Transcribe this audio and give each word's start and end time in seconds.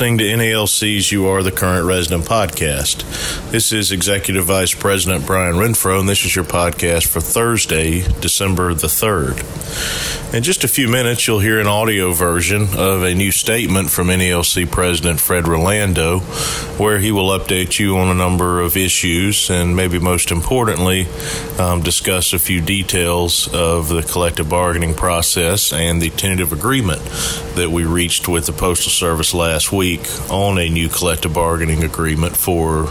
Listening 0.00 0.16
to 0.16 0.24
NALC's 0.24 1.12
You 1.12 1.26
Are 1.26 1.42
the 1.42 1.52
Current 1.52 1.86
Resident 1.86 2.24
podcast. 2.24 3.04
This 3.50 3.70
is 3.70 3.92
Executive 3.92 4.46
Vice 4.46 4.72
President 4.72 5.26
Brian 5.26 5.56
Renfro, 5.56 6.00
and 6.00 6.08
this 6.08 6.24
is 6.24 6.34
your 6.34 6.46
podcast 6.46 7.06
for 7.06 7.20
Thursday, 7.20 8.00
December 8.18 8.72
the 8.72 8.86
3rd. 8.86 9.36
In 10.32 10.44
just 10.44 10.62
a 10.62 10.68
few 10.68 10.86
minutes, 10.86 11.26
you'll 11.26 11.40
hear 11.40 11.58
an 11.58 11.66
audio 11.66 12.12
version 12.12 12.68
of 12.78 13.02
a 13.02 13.12
new 13.12 13.32
statement 13.32 13.90
from 13.90 14.06
NALC 14.06 14.70
President 14.70 15.18
Fred 15.18 15.48
Rolando, 15.48 16.20
where 16.78 17.00
he 17.00 17.10
will 17.10 17.36
update 17.36 17.80
you 17.80 17.98
on 17.98 18.06
a 18.06 18.14
number 18.14 18.60
of 18.60 18.76
issues 18.76 19.50
and 19.50 19.74
maybe 19.74 19.98
most 19.98 20.30
importantly, 20.30 21.08
um, 21.58 21.82
discuss 21.82 22.32
a 22.32 22.38
few 22.38 22.60
details 22.60 23.52
of 23.52 23.88
the 23.88 24.02
collective 24.04 24.48
bargaining 24.48 24.94
process 24.94 25.72
and 25.72 26.00
the 26.00 26.10
tentative 26.10 26.52
agreement 26.52 27.02
that 27.56 27.68
we 27.68 27.84
reached 27.84 28.28
with 28.28 28.46
the 28.46 28.52
Postal 28.52 28.92
Service 28.92 29.34
last 29.34 29.72
week 29.72 30.06
on 30.30 30.60
a 30.60 30.68
new 30.68 30.88
collective 30.88 31.34
bargaining 31.34 31.82
agreement 31.82 32.36
for 32.36 32.86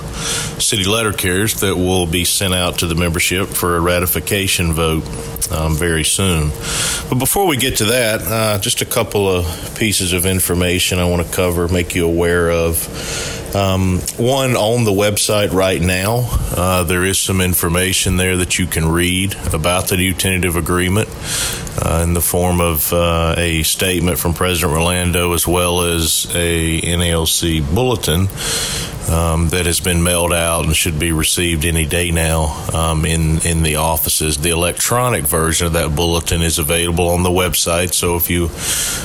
city 0.59 0.83
letter 0.83 1.13
carriers 1.13 1.61
that 1.61 1.77
will 1.77 2.05
be 2.05 2.25
sent 2.25 2.53
out 2.53 2.79
to 2.79 2.85
the 2.85 2.95
membership 2.95 3.47
for 3.47 3.77
a 3.77 3.79
ratification 3.79 4.73
vote 4.73 5.05
um, 5.51 5.75
very 5.75 6.03
soon. 6.03 6.49
But 7.09 7.17
before 7.29 7.45
we 7.45 7.57
get 7.57 7.77
to 7.77 7.85
that, 7.85 8.21
uh, 8.23 8.57
just 8.57 8.81
a 8.81 8.85
couple 8.85 9.29
of 9.29 9.75
pieces 9.77 10.13
of 10.13 10.25
information 10.25 10.97
I 10.97 11.05
want 11.05 11.23
to 11.23 11.31
cover, 11.31 11.67
make 11.67 11.93
you 11.93 12.07
aware 12.07 12.49
of. 12.49 13.55
Um, 13.55 13.99
one, 14.17 14.55
on 14.55 14.83
the 14.83 14.91
website 14.91 15.51
right 15.51 15.79
now, 15.79 16.27
uh, 16.57 16.83
there 16.85 17.05
is 17.05 17.19
some 17.19 17.39
information 17.39 18.17
there 18.17 18.37
that 18.37 18.57
you 18.57 18.65
can 18.65 18.89
read 18.89 19.35
about 19.53 19.89
the 19.89 19.97
new 19.97 20.11
tentative 20.15 20.55
agreement 20.55 21.07
uh, 21.81 22.01
in 22.03 22.13
the 22.13 22.21
form 22.21 22.61
of 22.61 22.91
uh, 22.93 23.35
a 23.37 23.63
statement 23.63 24.19
from 24.19 24.33
President 24.33 24.73
Rolando 24.73 25.33
as 25.33 25.47
well 25.47 25.81
as 25.81 26.25
a 26.35 26.81
NALC 26.81 27.73
bulletin 27.73 28.27
um, 29.09 29.49
that 29.49 29.65
has 29.65 29.79
been 29.79 30.03
mailed 30.03 30.33
out 30.33 30.65
and 30.65 30.75
should 30.75 30.99
be 30.99 31.11
received 31.11 31.65
any 31.65 31.85
day 31.85 32.11
now 32.11 32.67
um, 32.73 33.05
in 33.05 33.39
in 33.45 33.63
the 33.63 33.77
offices. 33.77 34.37
The 34.37 34.49
electronic 34.49 35.25
version 35.25 35.67
of 35.67 35.73
that 35.73 35.95
bulletin 35.95 36.41
is 36.41 36.59
available 36.59 37.09
on 37.09 37.23
the 37.23 37.29
website. 37.29 37.93
So 37.93 38.15
if 38.15 38.29
you 38.29 38.47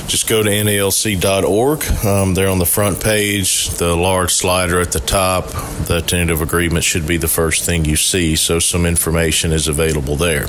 just 0.07 0.27
go 0.27 0.43
to 0.43 0.49
nalc.org, 0.49 2.05
um, 2.05 2.33
there 2.33 2.49
on 2.49 2.59
the 2.59 2.65
front 2.65 3.03
page, 3.03 3.69
the 3.69 3.95
large 3.95 4.31
slider 4.31 4.79
at 4.79 4.91
the 4.91 4.99
top, 4.99 5.47
the 5.87 6.03
tentative 6.05 6.41
agreement 6.41 6.83
should 6.83 7.07
be 7.07 7.17
the 7.17 7.27
first 7.27 7.65
thing 7.65 7.85
you 7.85 7.95
see. 7.95 8.35
So 8.35 8.59
some 8.59 8.85
information 8.85 9.51
is 9.51 9.67
available 9.67 10.15
there. 10.15 10.47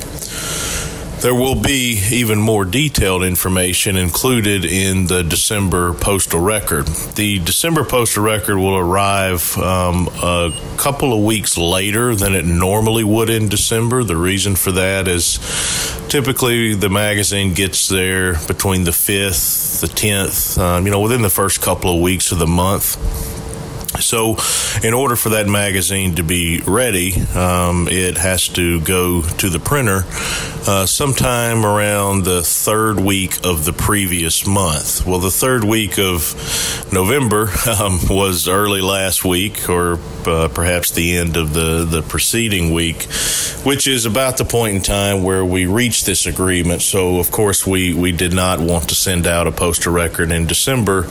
There 1.19 1.33
will 1.33 1.55
be 1.59 1.99
even 2.11 2.39
more 2.39 2.63
detailed 2.63 3.23
information 3.23 3.97
included 3.97 4.63
in 4.63 5.07
the 5.07 5.23
December 5.23 5.95
postal 5.95 6.39
record. 6.39 6.85
The 7.15 7.39
December 7.39 7.83
postal 7.83 8.23
record 8.23 8.57
will 8.57 8.77
arrive 8.77 9.57
um, 9.57 10.09
a 10.21 10.53
couple 10.77 11.17
of 11.17 11.23
weeks 11.23 11.57
later 11.57 12.13
than 12.13 12.35
it 12.35 12.45
normally 12.45 13.03
would 13.03 13.31
in 13.31 13.49
December. 13.49 14.03
The 14.03 14.15
reason 14.15 14.55
for 14.55 14.71
that 14.73 15.07
is 15.07 15.39
typically 16.07 16.75
the 16.75 16.89
magazine 16.89 17.55
gets 17.55 17.87
there 17.87 18.35
between 18.45 18.83
the 18.83 18.91
5th, 18.91 19.81
the 19.81 19.87
10th, 19.87 20.59
um, 20.59 20.85
you 20.85 20.91
know, 20.91 21.01
within 21.01 21.23
the 21.23 21.31
first 21.31 21.61
couple 21.61 21.95
of 21.95 21.99
weeks 21.99 22.31
of 22.31 22.37
the 22.37 22.47
month. 22.47 22.95
So, 23.99 24.37
in 24.83 24.93
order 24.93 25.15
for 25.15 25.29
that 25.29 25.47
magazine 25.47 26.15
to 26.15 26.23
be 26.23 26.61
ready, 26.61 27.21
um, 27.35 27.87
it 27.89 28.17
has 28.17 28.47
to 28.49 28.81
go 28.81 29.21
to 29.21 29.49
the 29.49 29.59
printer 29.59 30.03
uh, 30.67 30.85
sometime 30.85 31.65
around 31.65 32.25
the 32.25 32.43
third 32.43 32.99
week 32.99 33.45
of 33.45 33.65
the 33.65 33.73
previous 33.73 34.45
month. 34.45 35.05
Well, 35.05 35.19
the 35.19 35.31
third 35.31 35.63
week 35.63 35.97
of 35.97 36.35
November 36.91 37.49
um, 37.79 37.99
was 38.09 38.47
early 38.47 38.81
last 38.81 39.23
week, 39.23 39.69
or 39.69 39.99
uh, 40.25 40.49
perhaps 40.49 40.91
the 40.91 41.17
end 41.17 41.37
of 41.37 41.53
the, 41.53 41.85
the 41.85 42.01
preceding 42.01 42.73
week, 42.73 43.03
which 43.63 43.87
is 43.87 44.05
about 44.05 44.37
the 44.37 44.45
point 44.45 44.75
in 44.75 44.81
time 44.81 45.23
where 45.23 45.45
we 45.45 45.65
reached 45.65 46.05
this 46.05 46.25
agreement. 46.25 46.81
So, 46.81 47.19
of 47.19 47.31
course, 47.31 47.65
we, 47.65 47.93
we 47.93 48.11
did 48.11 48.33
not 48.33 48.59
want 48.59 48.89
to 48.89 48.95
send 48.95 49.25
out 49.25 49.47
a 49.47 49.51
postal 49.51 49.93
record 49.93 50.31
in 50.31 50.47
December 50.47 51.03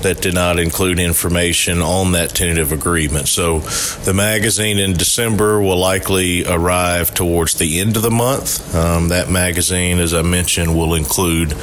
that 0.00 0.20
did 0.20 0.34
not 0.34 0.58
include 0.58 0.98
information 0.98 1.82
on 1.82 2.12
that 2.12 2.23
tentative 2.30 2.72
agreement. 2.72 3.28
So, 3.28 3.60
the 4.04 4.14
magazine 4.14 4.78
in 4.78 4.94
December 4.94 5.60
will 5.60 5.78
likely 5.78 6.46
arrive 6.46 7.14
towards 7.14 7.54
the 7.54 7.80
end 7.80 7.96
of 7.96 8.02
the 8.02 8.10
month. 8.10 8.74
Um, 8.74 9.08
that 9.08 9.30
magazine, 9.30 9.98
as 9.98 10.14
I 10.14 10.22
mentioned, 10.22 10.76
will 10.76 10.94
include 10.94 11.54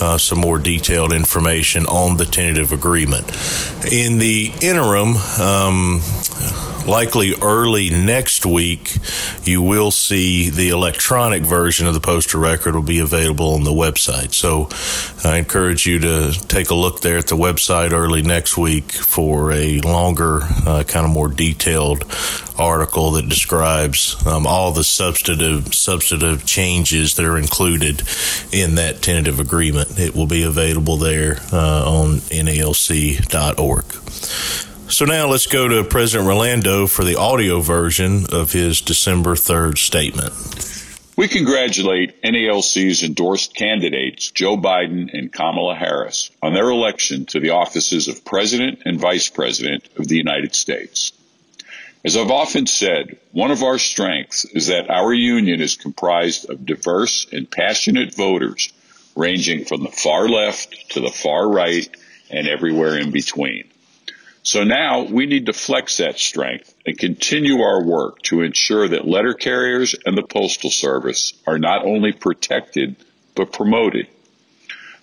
uh, 0.00 0.18
some 0.18 0.38
more 0.38 0.58
detailed 0.58 1.12
information 1.12 1.86
on 1.86 2.16
the 2.16 2.24
tentative 2.24 2.72
agreement. 2.72 3.26
In 3.90 4.18
the 4.18 4.52
interim, 4.60 5.16
um, 5.40 6.00
likely 6.86 7.34
early 7.42 7.90
next 7.90 8.46
week, 8.46 8.96
you 9.44 9.62
will 9.62 9.90
see 9.90 10.50
the 10.50 10.70
electronic 10.70 11.42
version 11.42 11.86
of 11.86 11.94
the 11.94 12.00
postal 12.00 12.40
record 12.40 12.74
will 12.74 12.82
be 12.82 13.00
available 13.00 13.54
on 13.54 13.64
the 13.64 13.72
website. 13.72 14.32
So 14.32 14.68
I 15.28 15.38
encourage 15.38 15.86
you 15.86 15.98
to 16.00 16.32
take 16.48 16.70
a 16.70 16.74
look 16.74 17.00
there 17.00 17.18
at 17.18 17.26
the 17.26 17.36
website 17.36 17.92
early 17.92 18.22
next 18.22 18.56
week 18.56 18.92
for 18.92 19.52
a 19.52 19.80
longer, 19.80 20.40
uh, 20.42 20.84
kind 20.86 21.06
of 21.06 21.12
more 21.12 21.28
detailed 21.28 22.04
article 22.58 23.12
that 23.12 23.28
describes 23.28 24.16
um, 24.26 24.46
all 24.46 24.72
the 24.72 24.84
substantive 24.84 25.74
substantive 25.74 26.46
changes 26.46 27.16
that 27.16 27.26
are 27.26 27.36
included 27.36 28.02
in 28.52 28.76
that 28.76 29.02
tentative 29.02 29.40
agreement. 29.40 29.98
It 29.98 30.14
will 30.14 30.26
be 30.26 30.42
available 30.42 30.96
there 30.96 31.38
uh, 31.52 31.84
on 31.84 32.16
nalc.org. 32.30 33.84
So 34.88 35.04
now 35.04 35.26
let's 35.26 35.48
go 35.48 35.66
to 35.66 35.82
President 35.82 36.28
Rolando 36.28 36.86
for 36.86 37.02
the 37.02 37.16
audio 37.16 37.60
version 37.60 38.26
of 38.30 38.52
his 38.52 38.80
December 38.80 39.34
3rd 39.34 39.78
statement. 39.78 40.32
We 41.16 41.26
congratulate 41.26 42.22
NALC's 42.22 43.02
endorsed 43.02 43.54
candidates, 43.56 44.30
Joe 44.30 44.56
Biden 44.56 45.12
and 45.12 45.32
Kamala 45.32 45.74
Harris, 45.74 46.30
on 46.40 46.54
their 46.54 46.70
election 46.70 47.26
to 47.26 47.40
the 47.40 47.50
offices 47.50 48.06
of 48.06 48.24
President 48.24 48.82
and 48.84 49.00
Vice 49.00 49.28
President 49.28 49.88
of 49.98 50.06
the 50.06 50.16
United 50.16 50.54
States. 50.54 51.12
As 52.04 52.16
I've 52.16 52.30
often 52.30 52.66
said, 52.66 53.18
one 53.32 53.50
of 53.50 53.64
our 53.64 53.78
strengths 53.78 54.44
is 54.44 54.68
that 54.68 54.88
our 54.88 55.12
union 55.12 55.60
is 55.60 55.74
comprised 55.74 56.48
of 56.48 56.64
diverse 56.64 57.26
and 57.32 57.50
passionate 57.50 58.14
voters 58.14 58.72
ranging 59.16 59.64
from 59.64 59.82
the 59.82 59.90
far 59.90 60.28
left 60.28 60.90
to 60.90 61.00
the 61.00 61.10
far 61.10 61.50
right 61.50 61.88
and 62.30 62.46
everywhere 62.46 62.96
in 62.96 63.10
between. 63.10 63.64
So 64.46 64.62
now 64.62 65.02
we 65.02 65.26
need 65.26 65.46
to 65.46 65.52
flex 65.52 65.96
that 65.96 66.20
strength 66.20 66.72
and 66.86 66.96
continue 66.96 67.62
our 67.62 67.82
work 67.82 68.22
to 68.22 68.42
ensure 68.42 68.86
that 68.86 69.04
letter 69.04 69.34
carriers 69.34 69.96
and 70.06 70.16
the 70.16 70.22
Postal 70.22 70.70
Service 70.70 71.32
are 71.48 71.58
not 71.58 71.84
only 71.84 72.12
protected, 72.12 72.94
but 73.34 73.52
promoted. 73.52 74.06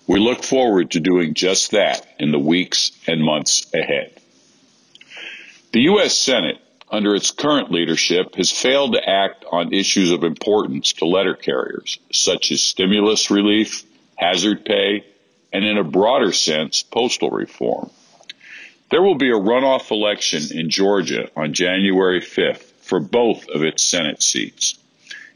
We 0.08 0.22
look 0.22 0.46
forward 0.46 0.92
to 0.92 1.02
doing 1.02 1.34
just 1.34 1.72
that 1.72 2.08
in 2.20 2.32
the 2.32 2.40
weeks 2.40 2.94
and 3.06 3.22
months 3.22 3.68
ahead. 3.74 4.18
The 5.74 5.82
U.S. 5.82 6.16
Senate, 6.16 6.60
under 6.90 7.14
its 7.14 7.32
current 7.32 7.70
leadership, 7.70 8.36
has 8.36 8.50
failed 8.50 8.94
to 8.94 9.10
act 9.10 9.44
on 9.52 9.74
issues 9.74 10.12
of 10.12 10.24
importance 10.24 10.94
to 10.94 11.06
letter 11.06 11.36
carriers, 11.36 12.00
such 12.14 12.54
as 12.54 12.62
stimulus 12.62 13.30
relief, 13.30 13.84
hazard 14.16 14.64
pay, 14.64 15.04
and 15.52 15.66
in 15.66 15.78
a 15.78 15.84
broader 15.84 16.32
sense, 16.32 16.82
postal 16.82 17.30
reform. 17.30 17.90
There 18.94 19.02
will 19.02 19.16
be 19.16 19.32
a 19.32 19.34
runoff 19.34 19.90
election 19.90 20.56
in 20.56 20.70
Georgia 20.70 21.28
on 21.36 21.54
January 21.54 22.22
5th 22.22 22.62
for 22.84 23.00
both 23.00 23.50
of 23.50 23.64
its 23.64 23.82
Senate 23.82 24.22
seats. 24.22 24.78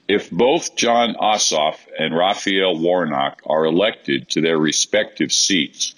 If 0.08 0.30
both 0.30 0.76
Jon 0.76 1.16
Ossoff 1.16 1.78
and 1.98 2.16
Raphael 2.16 2.78
Warnock 2.78 3.42
are 3.48 3.66
elected 3.66 4.30
to 4.30 4.42
their 4.42 4.60
respective 4.60 5.32
seats, 5.32 5.96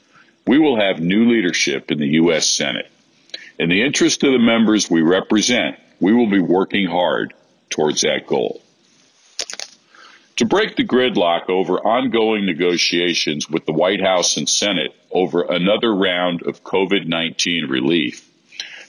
we 0.48 0.58
will 0.58 0.80
have 0.80 1.02
new 1.02 1.30
leadership 1.30 1.92
in 1.92 2.00
the 2.00 2.08
U.S. 2.22 2.48
Senate. 2.48 2.90
In 3.60 3.68
the 3.68 3.84
interest 3.84 4.24
of 4.24 4.32
the 4.32 4.40
members 4.40 4.90
we 4.90 5.02
represent, 5.02 5.76
we 6.00 6.14
will 6.14 6.30
be 6.30 6.40
working 6.40 6.88
hard 6.88 7.34
towards 7.70 8.00
that 8.04 8.26
goal. 8.26 8.62
To 10.38 10.46
break 10.46 10.78
the 10.78 10.86
gridlock 10.86 11.50
over 11.50 11.78
ongoing 11.86 12.46
negotiations 12.46 13.50
with 13.50 13.66
the 13.66 13.74
White 13.74 14.00
House 14.00 14.38
and 14.38 14.48
Senate 14.48 14.96
over 15.12 15.44
another 15.44 15.94
round 15.94 16.44
of 16.44 16.64
COVID 16.64 17.08
19 17.08 17.68
relief, 17.68 18.28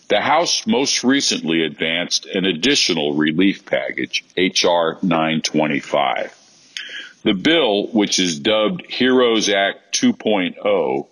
the 0.08 0.20
House 0.20 0.66
most 0.66 1.04
recently 1.04 1.62
advanced 1.64 2.26
an 2.26 2.44
additional 2.44 3.14
relief 3.14 3.64
package, 3.64 4.24
H.R. 4.36 4.98
925. 5.02 6.36
The 7.22 7.34
bill, 7.34 7.86
which 7.88 8.18
is 8.18 8.40
dubbed 8.40 8.84
HEROES 8.88 9.48
Act 9.48 9.94
2.0, 10.00 11.06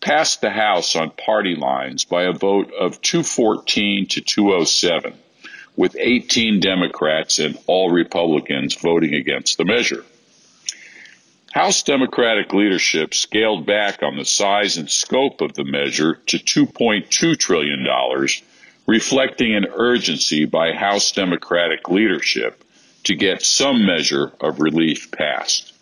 passed 0.00 0.40
the 0.40 0.50
House 0.50 0.96
on 0.96 1.10
party 1.10 1.54
lines 1.54 2.04
by 2.04 2.24
a 2.24 2.32
vote 2.32 2.72
of 2.72 3.00
214 3.00 4.06
to 4.08 4.20
207 4.20 5.14
with 5.76 5.96
18 5.98 6.60
Democrats 6.60 7.38
and 7.38 7.56
all 7.66 7.90
Republicans 7.90 8.74
voting 8.74 9.14
against 9.14 9.56
the 9.56 9.64
measure. 9.64 10.04
House 11.52 11.82
Democratic 11.82 12.54
leadership 12.54 13.12
scaled 13.12 13.66
back 13.66 14.02
on 14.02 14.16
the 14.16 14.24
size 14.24 14.78
and 14.78 14.90
scope 14.90 15.42
of 15.42 15.52
the 15.52 15.64
measure 15.64 16.14
to 16.28 16.38
$2.2 16.38 17.38
trillion, 17.38 17.86
reflecting 18.86 19.54
an 19.54 19.66
urgency 19.74 20.46
by 20.46 20.72
House 20.72 21.12
Democratic 21.12 21.90
leadership 21.90 22.64
to 23.04 23.14
get 23.14 23.42
some 23.42 23.84
measure 23.84 24.32
of 24.40 24.60
relief 24.60 25.10
passed. 25.10 25.74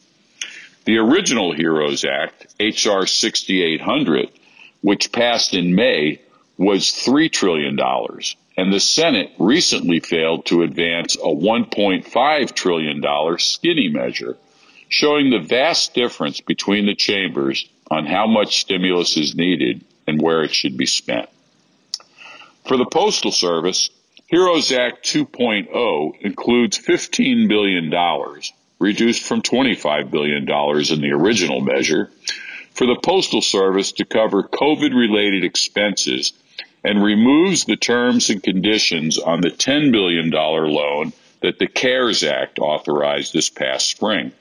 The 0.86 0.98
original 0.98 1.52
HEROES 1.52 2.04
Act, 2.04 2.52
H.R. 2.58 3.06
6800, 3.06 4.28
which 4.80 5.12
passed 5.12 5.54
in 5.54 5.76
May, 5.76 6.20
was 6.58 6.86
$3 6.86 7.30
trillion, 7.30 7.78
and 8.56 8.72
the 8.72 8.80
Senate 8.80 9.30
recently 9.38 10.00
failed 10.00 10.46
to 10.46 10.64
advance 10.64 11.14
a 11.14 11.28
$1.5 11.28 12.54
trillion 12.54 13.38
skinny 13.38 13.88
measure, 13.88 14.36
showing 14.90 15.30
the 15.30 15.38
vast 15.38 15.94
difference 15.94 16.40
between 16.40 16.84
the 16.84 16.94
chambers 16.96 17.66
on 17.90 18.06
how 18.06 18.26
much 18.26 18.60
stimulus 18.60 19.16
is 19.16 19.36
needed 19.36 19.84
and 20.06 20.20
where 20.20 20.42
it 20.42 20.52
should 20.52 20.76
be 20.76 20.84
spent. 20.84 21.28
For 22.66 22.76
the 22.76 22.84
Postal 22.84 23.30
Service, 23.30 23.88
HEROES 24.26 24.72
Act 24.72 25.06
2.0 25.06 26.20
includes 26.20 26.76
$15 26.76 27.48
billion, 27.48 27.90
reduced 28.80 29.22
from 29.22 29.42
$25 29.42 30.10
billion 30.10 30.42
in 30.42 31.00
the 31.00 31.12
original 31.12 31.60
measure, 31.60 32.10
for 32.74 32.86
the 32.86 33.00
Postal 33.00 33.42
Service 33.42 33.92
to 33.92 34.04
cover 34.04 34.42
COVID 34.42 34.94
related 34.94 35.44
expenses 35.44 36.32
and 36.82 37.02
removes 37.02 37.64
the 37.64 37.76
terms 37.76 38.28
and 38.28 38.42
conditions 38.42 39.18
on 39.18 39.40
the 39.40 39.50
$10 39.50 39.92
billion 39.92 40.30
loan 40.30 41.12
that 41.42 41.60
the 41.60 41.68
CARES 41.68 42.24
Act 42.24 42.58
authorized 42.58 43.32
this 43.32 43.50
past 43.50 43.88
spring. 43.88 44.32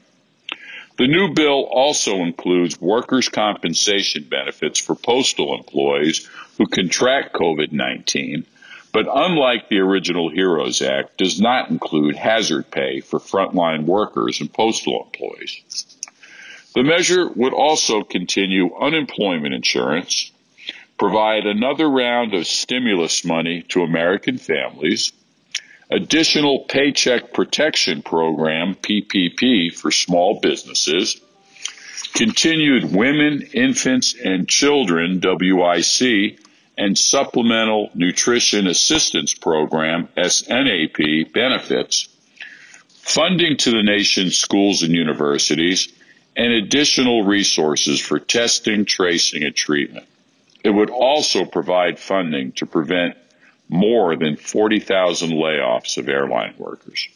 The 1.00 1.08
new 1.08 1.34
bill 1.34 1.64
also 1.64 2.18
includes 2.18 2.82
workers' 2.82 3.30
compensation 3.30 4.24
benefits 4.30 4.78
for 4.82 4.96
postal 4.96 5.56
employees 5.56 6.30
who 6.58 6.68
contract 6.68 7.34
COVID 7.36 7.72
19, 7.72 8.46
but 8.92 9.08
unlike 9.10 9.70
the 9.70 9.80
original 9.80 10.30
HEROES 10.30 10.82
Act, 10.82 11.18
does 11.18 11.40
not 11.40 11.70
include 11.70 12.18
hazard 12.18 12.70
pay 12.70 13.00
for 13.00 13.18
frontline 13.18 13.86
workers 13.86 14.42
and 14.42 14.52
postal 14.52 15.06
employees. 15.06 15.86
The 16.76 16.84
measure 16.84 17.30
would 17.30 17.54
also 17.54 18.04
continue 18.04 18.76
unemployment 18.78 19.54
insurance, 19.54 20.34
provide 20.98 21.46
another 21.46 21.90
round 21.90 22.34
of 22.34 22.46
stimulus 22.46 23.24
money 23.24 23.62
to 23.70 23.84
American 23.84 24.38
families, 24.38 25.14
additional 25.90 26.66
Paycheck 26.70 27.34
Protection 27.34 28.02
Program, 28.02 28.76
PPP, 28.76 29.74
for 29.74 29.92
small 29.92 30.40
businesses, 30.40 31.20
continued 32.14 32.94
Women, 32.94 33.42
Infants, 33.54 34.16
and 34.16 34.48
Children, 34.48 35.22
WIC, 35.24 36.40
and 36.78 36.98
Supplemental 36.98 37.90
Nutrition 37.94 38.68
Assistance 38.68 39.34
Program, 39.34 40.08
SNAP, 40.16 41.34
benefits, 41.34 42.08
funding 43.02 43.58
to 43.58 43.72
the 43.72 43.84
nation's 43.84 44.38
schools 44.38 44.84
and 44.84 44.94
universities, 44.94 45.92
and 46.38 46.54
additional 46.54 47.24
resources 47.24 48.00
for 48.00 48.20
testing, 48.20 48.86
tracing, 48.86 49.44
and 49.44 49.56
treatment. 49.56 50.06
It 50.64 50.70
would 50.70 50.90
also 50.90 51.46
provide 51.46 52.00
funding 52.00 52.52
to 52.54 52.66
prevent 52.66 53.18
more 53.70 54.16
than 54.16 54.36
40,000 54.36 55.30
layoffs 55.30 55.98
of 55.98 56.10
airline 56.10 56.56
workers. 56.58 57.08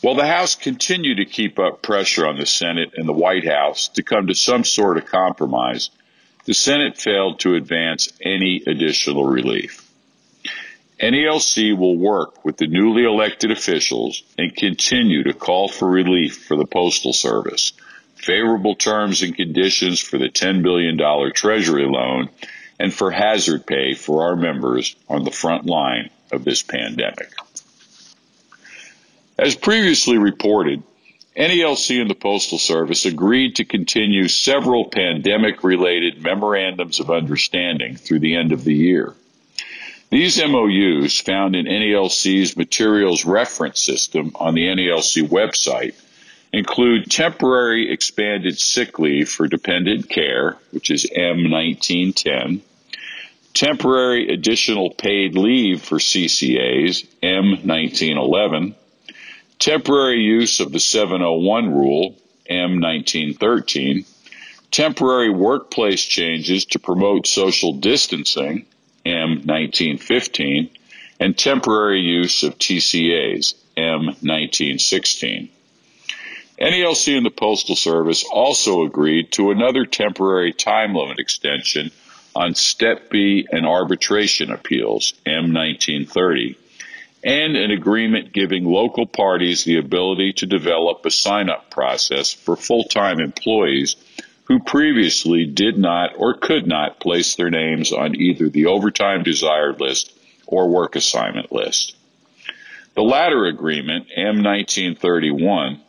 While 0.00 0.16
the 0.16 0.26
House 0.26 0.56
continued 0.56 1.18
to 1.18 1.24
keep 1.24 1.60
up 1.60 1.80
pressure 1.80 2.26
on 2.26 2.36
the 2.36 2.46
Senate 2.46 2.94
and 2.96 3.08
the 3.08 3.12
White 3.12 3.46
House 3.46 3.88
to 3.90 4.02
come 4.02 4.26
to 4.26 4.34
some 4.34 4.64
sort 4.64 4.98
of 4.98 5.06
compromise, 5.06 5.90
the 6.44 6.54
Senate 6.54 6.98
failed 6.98 7.38
to 7.40 7.54
advance 7.54 8.12
any 8.20 8.64
additional 8.66 9.24
relief. 9.24 9.88
NALC 11.00 11.76
will 11.76 11.96
work 11.96 12.44
with 12.44 12.56
the 12.56 12.66
newly 12.66 13.04
elected 13.04 13.52
officials 13.52 14.24
and 14.36 14.54
continue 14.54 15.22
to 15.22 15.34
call 15.34 15.68
for 15.68 15.88
relief 15.88 16.44
for 16.46 16.56
the 16.56 16.66
Postal 16.66 17.12
Service 17.12 17.72
favorable 18.22 18.76
terms 18.76 19.22
and 19.22 19.34
conditions 19.34 20.00
for 20.00 20.16
the 20.16 20.28
$10 20.28 20.62
billion 20.62 20.96
Treasury 21.32 21.86
loan, 21.86 22.28
and 22.82 22.92
for 22.92 23.12
hazard 23.12 23.64
pay 23.64 23.94
for 23.94 24.24
our 24.24 24.34
members 24.34 24.96
on 25.08 25.22
the 25.22 25.30
front 25.30 25.64
line 25.66 26.10
of 26.32 26.44
this 26.44 26.64
pandemic. 26.64 27.30
As 29.38 29.54
previously 29.54 30.18
reported, 30.18 30.82
NALC 31.36 32.00
and 32.00 32.10
the 32.10 32.16
Postal 32.16 32.58
Service 32.58 33.06
agreed 33.06 33.54
to 33.56 33.64
continue 33.64 34.26
several 34.26 34.86
pandemic 34.86 35.62
related 35.62 36.22
memorandums 36.22 36.98
of 36.98 37.08
understanding 37.08 37.94
through 37.94 38.18
the 38.18 38.34
end 38.34 38.50
of 38.50 38.64
the 38.64 38.74
year. 38.74 39.14
These 40.10 40.44
MOUs, 40.44 41.20
found 41.20 41.54
in 41.54 41.66
NALC's 41.66 42.56
materials 42.56 43.24
reference 43.24 43.80
system 43.80 44.32
on 44.34 44.54
the 44.54 44.66
NALC 44.66 45.28
website, 45.28 45.94
include 46.52 47.12
temporary 47.12 47.92
expanded 47.92 48.58
sick 48.58 48.98
leave 48.98 49.28
for 49.28 49.46
dependent 49.46 50.10
care, 50.10 50.56
which 50.72 50.90
is 50.90 51.06
M1910, 51.16 52.60
temporary 53.54 54.32
additional 54.32 54.90
paid 54.90 55.36
leave 55.36 55.82
for 55.82 55.98
CCAs, 55.98 57.06
M1911, 57.22 58.74
temporary 59.58 60.20
use 60.20 60.60
of 60.60 60.72
the 60.72 60.80
701 60.80 61.72
rule, 61.72 62.16
M1913, 62.50 64.06
temporary 64.70 65.30
workplace 65.30 66.02
changes 66.02 66.64
to 66.66 66.78
promote 66.78 67.26
social 67.26 67.74
distancing, 67.74 68.66
M1915, 69.04 70.70
and 71.20 71.38
temporary 71.38 72.00
use 72.00 72.42
of 72.42 72.58
TCAs, 72.58 73.54
M1916. 73.76 75.48
NALC 76.60 77.16
and 77.16 77.26
the 77.26 77.30
Postal 77.30 77.74
Service 77.74 78.24
also 78.24 78.84
agreed 78.84 79.32
to 79.32 79.50
another 79.50 79.84
temporary 79.84 80.52
time 80.52 80.94
limit 80.94 81.18
extension 81.18 81.90
on 82.34 82.54
Step 82.54 83.10
B 83.10 83.46
and 83.50 83.66
arbitration 83.66 84.50
appeals, 84.50 85.14
M1930, 85.26 86.56
and 87.24 87.56
an 87.56 87.70
agreement 87.70 88.32
giving 88.32 88.64
local 88.64 89.06
parties 89.06 89.64
the 89.64 89.76
ability 89.76 90.32
to 90.34 90.46
develop 90.46 91.04
a 91.04 91.10
sign 91.10 91.48
up 91.48 91.70
process 91.70 92.32
for 92.32 92.56
full 92.56 92.84
time 92.84 93.20
employees 93.20 93.96
who 94.44 94.58
previously 94.58 95.46
did 95.46 95.78
not 95.78 96.10
or 96.16 96.34
could 96.34 96.66
not 96.66 97.00
place 97.00 97.36
their 97.36 97.50
names 97.50 97.92
on 97.92 98.16
either 98.16 98.48
the 98.48 98.66
overtime 98.66 99.22
desired 99.22 99.80
list 99.80 100.12
or 100.46 100.68
work 100.68 100.96
assignment 100.96 101.52
list. 101.52 101.96
The 102.94 103.02
latter 103.02 103.46
agreement, 103.46 104.08
M1931, 104.16 105.80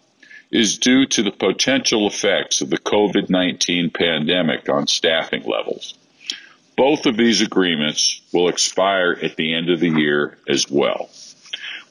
is 0.52 0.78
due 0.78 1.06
to 1.08 1.24
the 1.24 1.32
potential 1.32 2.08
effects 2.08 2.62
of 2.62 2.70
the 2.70 2.78
COVID 2.78 3.30
19 3.30 3.90
pandemic 3.90 4.70
on 4.70 4.88
staffing 4.88 5.44
levels. 5.44 5.96
Both 6.76 7.06
of 7.06 7.18
these 7.18 7.42
agreements 7.42 8.22
will 8.32 8.50
expire 8.50 9.18
at 9.22 9.36
the 9.36 9.54
end 9.54 9.70
of 9.70 9.80
the 9.80 9.90
year 9.90 10.38
as 10.48 10.70
well. 10.70 11.10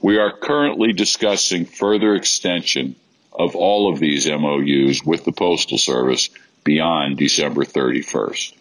We 0.01 0.19
are 0.19 0.37
currently 0.37 0.93
discussing 0.93 1.67
further 1.67 2.15
extension 2.15 2.97
of 3.33 3.55
all 3.55 3.93
of 3.93 4.01
these 4.01 4.27
MOUs 4.27 5.05
with 5.05 5.25
the 5.25 5.33
Postal 5.33 5.79
Service 5.79 6.31
beyond 6.65 7.17
December 7.17 7.65
31st. 7.65 8.55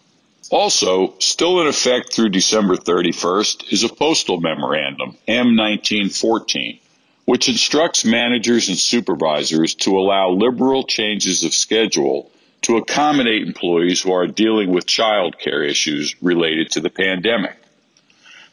Also, 0.50 1.14
still 1.18 1.60
in 1.60 1.66
effect 1.66 2.12
through 2.12 2.28
December 2.28 2.76
31st 2.76 3.72
is 3.72 3.84
a 3.84 3.88
postal 3.88 4.40
memorandum, 4.40 5.16
M1914, 5.26 6.78
which 7.24 7.48
instructs 7.48 8.04
managers 8.04 8.68
and 8.68 8.78
supervisors 8.78 9.74
to 9.74 9.98
allow 9.98 10.30
liberal 10.30 10.84
changes 10.84 11.42
of 11.44 11.54
schedule 11.54 12.30
to 12.62 12.76
accommodate 12.76 13.42
employees 13.42 14.02
who 14.02 14.12
are 14.12 14.26
dealing 14.26 14.70
with 14.70 14.86
child 14.86 15.38
care 15.38 15.62
issues 15.62 16.14
related 16.22 16.70
to 16.70 16.80
the 16.80 16.90
pandemic. 16.90 17.56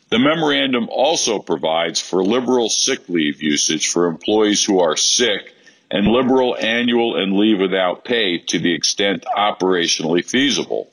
The 0.10 0.20
memorandum 0.20 0.90
also 0.90 1.38
provides 1.38 2.02
for 2.02 2.24
liberal 2.24 2.70
sick 2.70 3.08
leave 3.08 3.44
usage 3.44 3.90
for 3.90 4.08
employees 4.08 4.64
who 4.64 4.80
are 4.80 4.98
sick 4.98 5.54
and 5.92 6.08
liberal 6.08 6.58
annual 6.58 7.16
and 7.16 7.34
leave 7.34 7.60
without 7.60 8.04
pay 8.04 8.40
to 8.40 8.60
the 8.60 8.74
extent 8.74 9.26
operationally 9.38 10.26
feasible. 10.26 10.90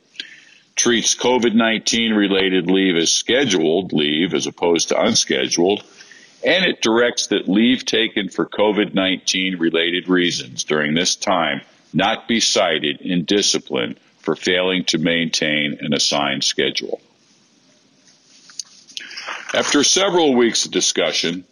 Treats 0.75 1.15
COVID 1.15 1.55
19 1.55 2.13
related 2.13 2.69
leave 2.69 2.95
as 2.95 3.11
scheduled 3.11 3.93
leave 3.93 4.35
as 4.35 4.45
opposed 4.45 4.89
to 4.89 5.01
unscheduled 5.01 5.83
and 6.45 6.65
it 6.65 6.81
directs 6.83 7.27
that 7.27 7.49
leave 7.49 7.83
taken 7.83 8.29
for 8.29 8.45
COVID 8.45 8.93
19 8.93 9.57
related 9.57 10.07
reasons 10.07 10.63
during 10.63 10.93
this 10.93 11.15
time 11.15 11.61
not 11.97 12.27
be 12.27 12.39
cited 12.39 13.01
in 13.01 13.25
discipline 13.25 13.97
for 14.19 14.35
failing 14.35 14.83
to 14.85 14.99
maintain 14.99 15.77
an 15.81 15.93
assigned 15.93 16.43
schedule. 16.43 17.01
After 19.53 19.83
several 19.83 20.35
weeks 20.35 20.65
of 20.65 20.71
discussion, 20.71 21.43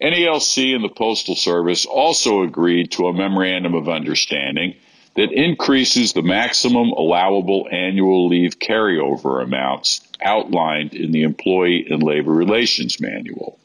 NALC 0.00 0.74
and 0.74 0.84
the 0.84 0.88
Postal 0.88 1.34
Service 1.34 1.86
also 1.86 2.42
agreed 2.42 2.92
to 2.92 3.08
a 3.08 3.12
memorandum 3.12 3.74
of 3.74 3.88
understanding 3.88 4.76
that 5.16 5.32
increases 5.32 6.12
the 6.12 6.22
maximum 6.22 6.90
allowable 6.90 7.66
annual 7.72 8.28
leave 8.28 8.60
carryover 8.60 9.42
amounts 9.42 10.00
outlined 10.22 10.94
in 10.94 11.10
the 11.10 11.22
Employee 11.22 11.86
and 11.90 12.02
Labor 12.02 12.32
Relations 12.32 13.00
Manual. 13.00 13.58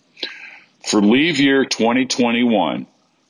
For 0.85 1.01
leave 1.01 1.39
year 1.39 1.65
2021, 1.65 2.87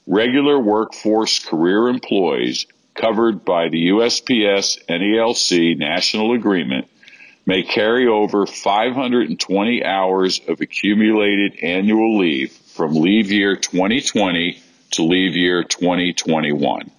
regular 0.07 0.57
workforce 0.59 1.39
career 1.39 1.89
employees 1.89 2.67
covered 2.95 3.45
by 3.45 3.69
the 3.69 3.89
USPS 3.89 4.79
NALC 4.89 5.77
National 5.77 6.33
Agreement 6.33 6.87
may 7.45 7.61
carry 7.61 8.07
over 8.07 8.47
520 8.47 9.85
hours 9.85 10.41
of 10.47 10.61
accumulated 10.61 11.57
annual 11.61 12.17
leave 12.17 12.51
from 12.51 12.95
leave 12.95 13.31
year 13.31 13.55
2020 13.55 14.59
to 14.91 15.03
leave 15.03 15.35
year 15.35 15.63
2021. 15.63 16.89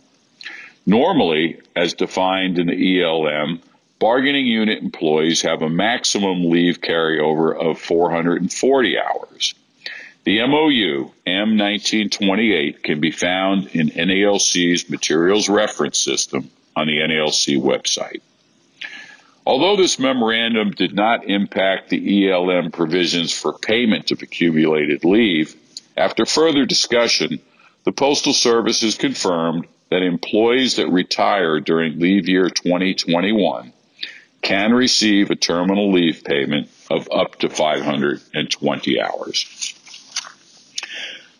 Normally, 0.87 1.61
as 1.75 1.95
defined 1.95 2.59
in 2.59 2.69
the 2.69 3.03
ELM, 3.03 3.61
bargaining 3.99 4.47
unit 4.47 4.83
employees 4.83 5.43
have 5.43 5.63
a 5.63 5.69
maximum 5.69 6.49
leave 6.49 6.81
carryover 6.81 7.59
of 7.59 7.81
440 7.81 8.99
hours. 8.99 9.55
The 10.27 10.45
MOU 10.45 11.13
M1928 11.25 12.83
can 12.83 12.99
be 12.99 13.13
found 13.13 13.69
in 13.69 13.91
NALC's 13.91 14.91
Materials 14.91 15.49
Reference 15.49 15.99
System 15.99 16.51
on 16.75 16.89
the 16.89 16.99
NALC 16.99 17.63
website. 17.63 18.23
Although 19.47 19.77
this 19.77 20.01
memorandum 20.01 20.73
did 20.73 20.97
not 20.97 21.27
impact 21.27 21.91
the 21.91 22.29
ELM 22.29 22.73
provisions 22.73 23.33
for 23.33 23.53
payment 23.53 24.11
of 24.11 24.21
accumulated 24.21 25.05
leave, 25.05 25.55
after 25.97 26.27
further 26.27 26.67
discussion, 26.67 27.39
the 27.85 27.93
Postal 27.93 28.33
Service 28.33 28.81
has 28.81 28.97
confirmed 28.97 29.69
that 29.91 30.03
employees 30.03 30.75
that 30.75 30.91
retire 30.91 31.61
during 31.61 32.01
leave 32.01 32.29
year 32.29 32.51
2021 32.51 33.73
can 34.43 34.75
receive 34.75 35.31
a 35.31 35.37
terminal 35.37 35.93
leave 35.93 36.25
payment 36.25 36.69
of 36.91 37.09
up 37.13 37.37
to 37.39 37.49
520 37.49 39.01
hours. 39.01 39.76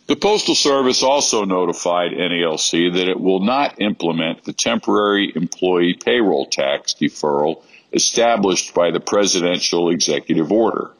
The 0.07 0.15
Postal 0.15 0.55
Service 0.55 1.03
also 1.03 1.43
notified 1.43 2.13
NALC 2.13 2.93
that 2.93 3.09
it 3.09 3.19
will 3.19 3.41
not 3.41 3.81
implement 3.81 4.45
the 4.45 4.53
temporary 4.53 5.33
employee 5.35 5.95
payroll 5.95 6.45
tax 6.45 6.93
deferral 6.93 7.61
established 7.91 8.73
by 8.73 8.91
the 8.91 9.01
presidential 9.01 9.89
executive 9.89 10.49
order. 10.49 10.91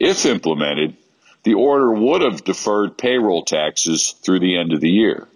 If 0.00 0.26
implemented, 0.26 0.96
the 1.44 1.54
order 1.54 1.92
would 1.92 2.22
have 2.22 2.42
deferred 2.42 2.98
payroll 2.98 3.44
taxes 3.44 4.16
through 4.20 4.40
the 4.40 4.58
end 4.58 4.72
of 4.72 4.80
the 4.80 4.90
year. 4.90 5.28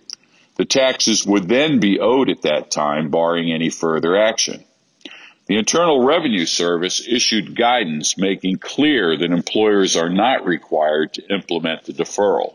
The 0.56 0.64
taxes 0.64 1.24
would 1.24 1.48
then 1.48 1.78
be 1.78 2.00
owed 2.00 2.30
at 2.30 2.42
that 2.42 2.72
time, 2.72 3.10
barring 3.10 3.52
any 3.52 3.70
further 3.70 4.16
action. 4.16 4.64
The 5.46 5.56
Internal 5.56 6.04
Revenue 6.04 6.46
Service 6.46 7.06
issued 7.06 7.54
guidance 7.54 8.18
making 8.18 8.58
clear 8.58 9.16
that 9.16 9.30
employers 9.30 9.94
are 9.94 10.10
not 10.10 10.44
required 10.44 11.14
to 11.14 11.32
implement 11.32 11.84
the 11.84 11.92
deferral. 11.92 12.54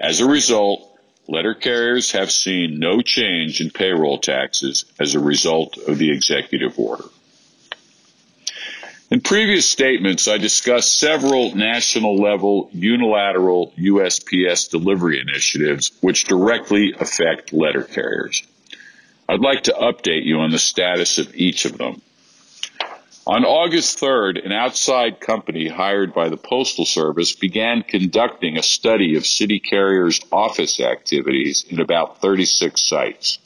As 0.00 0.20
a 0.20 0.26
result, 0.26 0.90
letter 1.28 1.54
carriers 1.54 2.12
have 2.12 2.30
seen 2.30 2.78
no 2.78 3.00
change 3.00 3.60
in 3.60 3.70
payroll 3.70 4.18
taxes 4.18 4.84
as 4.98 5.14
a 5.14 5.20
result 5.20 5.78
of 5.78 5.98
the 5.98 6.10
executive 6.10 6.78
order. 6.78 7.04
In 9.10 9.20
previous 9.20 9.68
statements, 9.68 10.26
I 10.26 10.38
discussed 10.38 10.98
several 10.98 11.54
national 11.54 12.16
level 12.16 12.70
unilateral 12.72 13.72
USPS 13.78 14.70
delivery 14.70 15.20
initiatives 15.20 15.92
which 16.00 16.24
directly 16.24 16.94
affect 16.98 17.52
letter 17.52 17.82
carriers. 17.82 18.42
I'd 19.28 19.40
like 19.40 19.64
to 19.64 19.72
update 19.72 20.24
you 20.24 20.40
on 20.40 20.50
the 20.50 20.58
status 20.58 21.18
of 21.18 21.34
each 21.34 21.64
of 21.64 21.78
them. 21.78 22.02
On 23.26 23.42
August 23.42 23.98
3rd, 24.00 24.44
an 24.44 24.52
outside 24.52 25.18
company 25.18 25.66
hired 25.66 26.12
by 26.12 26.28
the 26.28 26.36
Postal 26.36 26.84
Service 26.84 27.32
began 27.32 27.82
conducting 27.82 28.58
a 28.58 28.62
study 28.62 29.16
of 29.16 29.24
city 29.24 29.60
carriers' 29.60 30.20
office 30.30 30.78
activities 30.78 31.64
in 31.70 31.80
about 31.80 32.20
36 32.20 32.78
sites. 32.78 33.38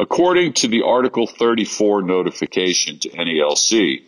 According 0.00 0.54
to 0.54 0.66
the 0.66 0.82
Article 0.82 1.28
34 1.28 2.02
notification 2.02 2.98
to 2.98 3.10
NALC, 3.10 4.02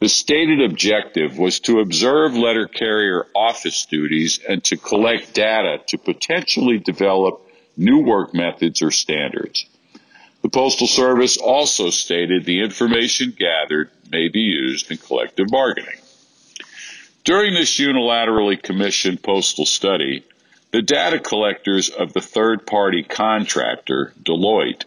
the 0.00 0.08
stated 0.08 0.60
objective 0.60 1.38
was 1.38 1.60
to 1.60 1.78
observe 1.78 2.34
letter 2.34 2.66
carrier 2.66 3.28
office 3.32 3.86
duties 3.86 4.40
and 4.48 4.62
to 4.64 4.76
collect 4.76 5.34
data 5.34 5.80
to 5.86 5.98
potentially 5.98 6.78
develop 6.78 7.48
new 7.76 8.00
work 8.00 8.34
methods 8.34 8.82
or 8.82 8.90
standards. 8.90 9.66
The 10.42 10.50
Postal 10.50 10.86
Service 10.86 11.36
also 11.36 11.90
stated 11.90 12.44
the 12.44 12.62
information 12.62 13.34
gathered 13.36 13.90
may 14.10 14.28
be 14.28 14.40
used 14.40 14.90
in 14.90 14.98
collective 14.98 15.48
bargaining. 15.48 15.98
During 17.24 17.54
this 17.54 17.78
unilaterally 17.78 18.62
commissioned 18.62 19.22
postal 19.22 19.66
study, 19.66 20.22
the 20.70 20.82
data 20.82 21.18
collectors 21.18 21.88
of 21.88 22.12
the 22.12 22.20
third 22.20 22.66
party 22.66 23.02
contractor, 23.02 24.12
Deloitte, 24.22 24.84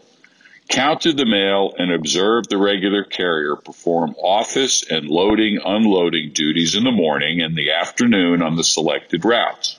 counted 0.68 1.16
the 1.16 1.26
mail 1.26 1.74
and 1.78 1.92
observed 1.92 2.48
the 2.48 2.56
regular 2.56 3.02
carrier 3.02 3.56
perform 3.56 4.14
office 4.22 4.88
and 4.88 5.08
loading 5.08 5.58
unloading 5.64 6.30
duties 6.32 6.76
in 6.76 6.84
the 6.84 6.92
morning 6.92 7.42
and 7.42 7.56
the 7.56 7.72
afternoon 7.72 8.40
on 8.40 8.56
the 8.56 8.64
selected 8.64 9.24
routes. 9.24 9.78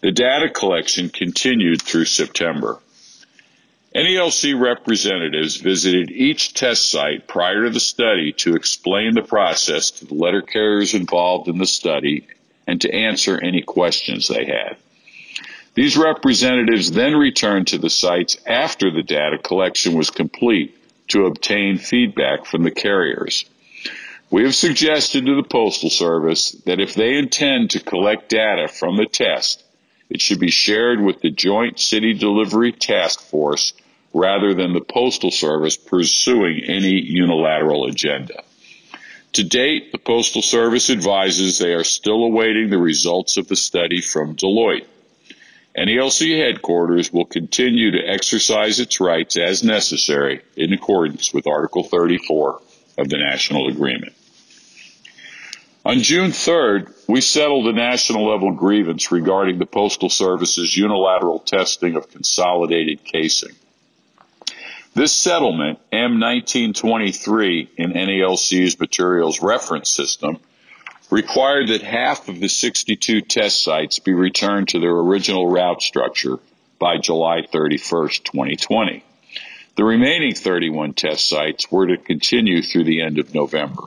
The 0.00 0.12
data 0.12 0.48
collection 0.48 1.08
continued 1.08 1.82
through 1.82 2.04
September. 2.04 2.78
NALC 3.94 4.60
representatives 4.60 5.54
visited 5.54 6.10
each 6.10 6.52
test 6.52 6.90
site 6.90 7.28
prior 7.28 7.62
to 7.62 7.70
the 7.70 7.78
study 7.78 8.32
to 8.32 8.56
explain 8.56 9.14
the 9.14 9.22
process 9.22 9.92
to 9.92 10.04
the 10.04 10.14
letter 10.14 10.42
carriers 10.42 10.94
involved 10.94 11.46
in 11.46 11.58
the 11.58 11.66
study 11.66 12.26
and 12.66 12.80
to 12.80 12.92
answer 12.92 13.38
any 13.40 13.62
questions 13.62 14.26
they 14.26 14.46
had. 14.46 14.76
These 15.74 15.96
representatives 15.96 16.90
then 16.90 17.14
returned 17.14 17.68
to 17.68 17.78
the 17.78 17.88
sites 17.88 18.36
after 18.48 18.90
the 18.90 19.04
data 19.04 19.38
collection 19.38 19.94
was 19.94 20.10
complete 20.10 20.76
to 21.08 21.26
obtain 21.26 21.78
feedback 21.78 22.46
from 22.46 22.64
the 22.64 22.72
carriers. 22.72 23.44
We 24.28 24.42
have 24.42 24.56
suggested 24.56 25.24
to 25.26 25.36
the 25.36 25.48
Postal 25.48 25.90
Service 25.90 26.50
that 26.66 26.80
if 26.80 26.94
they 26.94 27.14
intend 27.14 27.70
to 27.70 27.80
collect 27.80 28.28
data 28.28 28.66
from 28.66 28.96
the 28.96 29.06
test, 29.06 29.62
it 30.10 30.20
should 30.20 30.40
be 30.40 30.50
shared 30.50 31.00
with 31.00 31.20
the 31.20 31.30
Joint 31.30 31.78
City 31.78 32.12
Delivery 32.12 32.72
Task 32.72 33.20
Force 33.20 33.72
rather 34.14 34.54
than 34.54 34.72
the 34.72 34.80
Postal 34.80 35.32
Service 35.32 35.76
pursuing 35.76 36.62
any 36.64 37.00
unilateral 37.00 37.86
agenda. 37.86 38.42
To 39.34 39.42
date, 39.42 39.90
the 39.90 39.98
Postal 39.98 40.40
Service 40.40 40.88
advises 40.88 41.58
they 41.58 41.74
are 41.74 41.82
still 41.82 42.24
awaiting 42.24 42.70
the 42.70 42.78
results 42.78 43.36
of 43.36 43.48
the 43.48 43.56
study 43.56 44.00
from 44.00 44.36
Deloitte. 44.36 44.86
NALC 45.76 46.38
headquarters 46.38 47.12
will 47.12 47.24
continue 47.24 47.90
to 47.90 48.08
exercise 48.08 48.78
its 48.78 49.00
rights 49.00 49.36
as 49.36 49.64
necessary 49.64 50.42
in 50.56 50.72
accordance 50.72 51.34
with 51.34 51.48
Article 51.48 51.82
34 51.82 52.60
of 52.98 53.08
the 53.08 53.18
National 53.18 53.66
Agreement. 53.66 54.12
On 55.84 55.98
June 55.98 56.30
3rd, 56.30 56.92
we 57.08 57.20
settled 57.20 57.66
a 57.66 57.72
national 57.72 58.30
level 58.30 58.52
grievance 58.52 59.10
regarding 59.10 59.58
the 59.58 59.66
Postal 59.66 60.08
Service's 60.08 60.76
unilateral 60.76 61.40
testing 61.40 61.96
of 61.96 62.08
consolidated 62.08 63.02
casing. 63.02 63.56
This 64.94 65.12
settlement, 65.12 65.80
M1923 65.92 67.68
in 67.76 67.92
NALC's 67.94 68.78
materials 68.78 69.42
reference 69.42 69.90
system, 69.90 70.38
required 71.10 71.70
that 71.70 71.82
half 71.82 72.28
of 72.28 72.38
the 72.38 72.48
62 72.48 73.22
test 73.22 73.64
sites 73.64 73.98
be 73.98 74.14
returned 74.14 74.68
to 74.68 74.78
their 74.78 74.92
original 74.92 75.50
route 75.50 75.82
structure 75.82 76.38
by 76.78 76.98
July 76.98 77.40
31st, 77.42 78.22
2020. 78.22 79.02
The 79.76 79.84
remaining 79.84 80.32
31 80.32 80.92
test 80.92 81.28
sites 81.28 81.72
were 81.72 81.88
to 81.88 81.96
continue 81.96 82.62
through 82.62 82.84
the 82.84 83.02
end 83.02 83.18
of 83.18 83.34
November. 83.34 83.82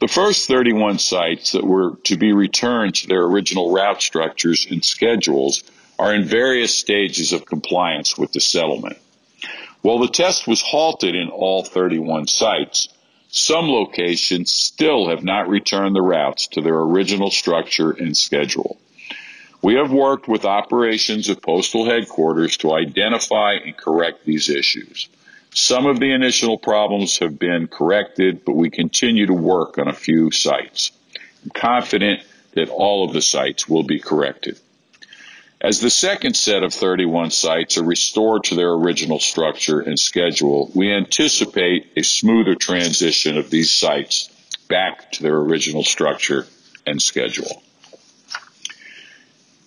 The 0.00 0.08
first 0.08 0.48
31 0.48 0.98
sites 0.98 1.52
that 1.52 1.64
were 1.64 1.96
to 2.04 2.18
be 2.18 2.34
returned 2.34 2.96
to 2.96 3.06
their 3.06 3.22
original 3.22 3.72
route 3.72 4.02
structures 4.02 4.66
and 4.70 4.84
schedules 4.84 5.64
are 5.98 6.12
in 6.12 6.24
various 6.24 6.76
stages 6.76 7.32
of 7.32 7.46
compliance 7.46 8.18
with 8.18 8.32
the 8.32 8.40
settlement. 8.40 8.98
While 9.88 10.00
the 10.00 10.08
test 10.08 10.46
was 10.46 10.60
halted 10.60 11.14
in 11.14 11.30
all 11.30 11.64
31 11.64 12.26
sites, 12.26 12.90
some 13.30 13.70
locations 13.70 14.52
still 14.52 15.08
have 15.08 15.24
not 15.24 15.48
returned 15.48 15.96
the 15.96 16.02
routes 16.02 16.46
to 16.48 16.60
their 16.60 16.78
original 16.78 17.30
structure 17.30 17.92
and 17.92 18.14
schedule. 18.14 18.78
We 19.62 19.76
have 19.76 19.90
worked 19.90 20.28
with 20.28 20.44
operations 20.44 21.30
at 21.30 21.40
postal 21.40 21.86
headquarters 21.86 22.58
to 22.58 22.74
identify 22.74 23.54
and 23.54 23.74
correct 23.74 24.26
these 24.26 24.50
issues. 24.50 25.08
Some 25.54 25.86
of 25.86 26.00
the 26.00 26.12
initial 26.12 26.58
problems 26.58 27.20
have 27.20 27.38
been 27.38 27.66
corrected, 27.66 28.44
but 28.44 28.56
we 28.56 28.68
continue 28.68 29.24
to 29.24 29.32
work 29.32 29.78
on 29.78 29.88
a 29.88 29.94
few 29.94 30.30
sites. 30.30 30.92
I'm 31.42 31.50
confident 31.50 32.20
that 32.52 32.68
all 32.68 33.06
of 33.06 33.14
the 33.14 33.22
sites 33.22 33.66
will 33.66 33.84
be 33.84 34.00
corrected. 34.00 34.58
As 35.60 35.80
the 35.80 35.90
second 35.90 36.36
set 36.36 36.62
of 36.62 36.72
31 36.72 37.32
sites 37.32 37.78
are 37.78 37.84
restored 37.84 38.44
to 38.44 38.54
their 38.54 38.72
original 38.72 39.18
structure 39.18 39.80
and 39.80 39.98
schedule, 39.98 40.70
we 40.72 40.92
anticipate 40.92 41.90
a 41.96 42.04
smoother 42.04 42.54
transition 42.54 43.36
of 43.36 43.50
these 43.50 43.72
sites 43.72 44.30
back 44.68 45.10
to 45.12 45.22
their 45.24 45.36
original 45.36 45.82
structure 45.82 46.46
and 46.86 47.02
schedule. 47.02 47.62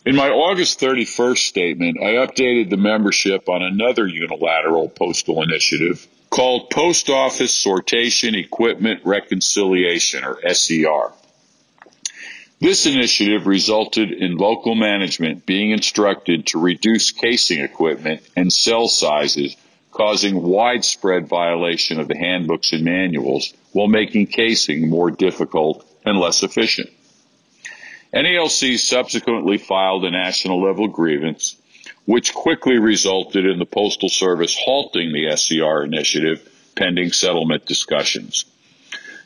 In 0.06 0.16
my 0.16 0.30
August 0.30 0.80
31st 0.80 1.38
statement, 1.38 1.98
I 2.02 2.26
updated 2.26 2.70
the 2.70 2.78
membership 2.78 3.50
on 3.50 3.62
another 3.62 4.08
unilateral 4.08 4.88
postal 4.88 5.44
initiative 5.44 6.08
called 6.30 6.70
Post 6.70 7.10
Office 7.10 7.54
Sortation 7.54 8.34
Equipment 8.42 9.02
Reconciliation, 9.04 10.24
or 10.24 10.40
SER. 10.54 11.12
This 12.62 12.86
initiative 12.86 13.48
resulted 13.48 14.12
in 14.12 14.38
local 14.38 14.76
management 14.76 15.48
being 15.48 15.72
instructed 15.72 16.46
to 16.48 16.60
reduce 16.60 17.12
casing 17.12 17.60
equipment 17.60 18.22
and 18.36 18.54
cell 18.54 18.88
sizes, 18.88 19.58
causing 19.90 20.44
widespread 20.44 21.28
violation 21.28 22.00
of 22.00 22.08
the 22.08 22.16
handbooks 22.16 22.72
and 22.72 22.84
manuals 22.84 23.52
while 23.72 23.88
making 23.88 24.28
casing 24.28 24.90
more 24.92 25.10
difficult 25.10 25.84
and 26.06 26.20
less 26.20 26.44
efficient. 26.44 26.92
NALC 28.14 28.78
subsequently 28.78 29.58
filed 29.58 30.06
a 30.06 30.12
national 30.12 30.62
level 30.62 30.88
grievance, 30.88 31.56
which 32.06 32.32
quickly 32.32 32.78
resulted 32.78 33.44
in 33.44 33.58
the 33.58 33.66
Postal 33.66 34.10
Service 34.10 34.56
halting 34.56 35.12
the 35.14 35.36
SER 35.36 35.84
initiative 35.84 36.48
pending 36.76 37.12
settlement 37.12 37.66
discussions. 37.66 38.46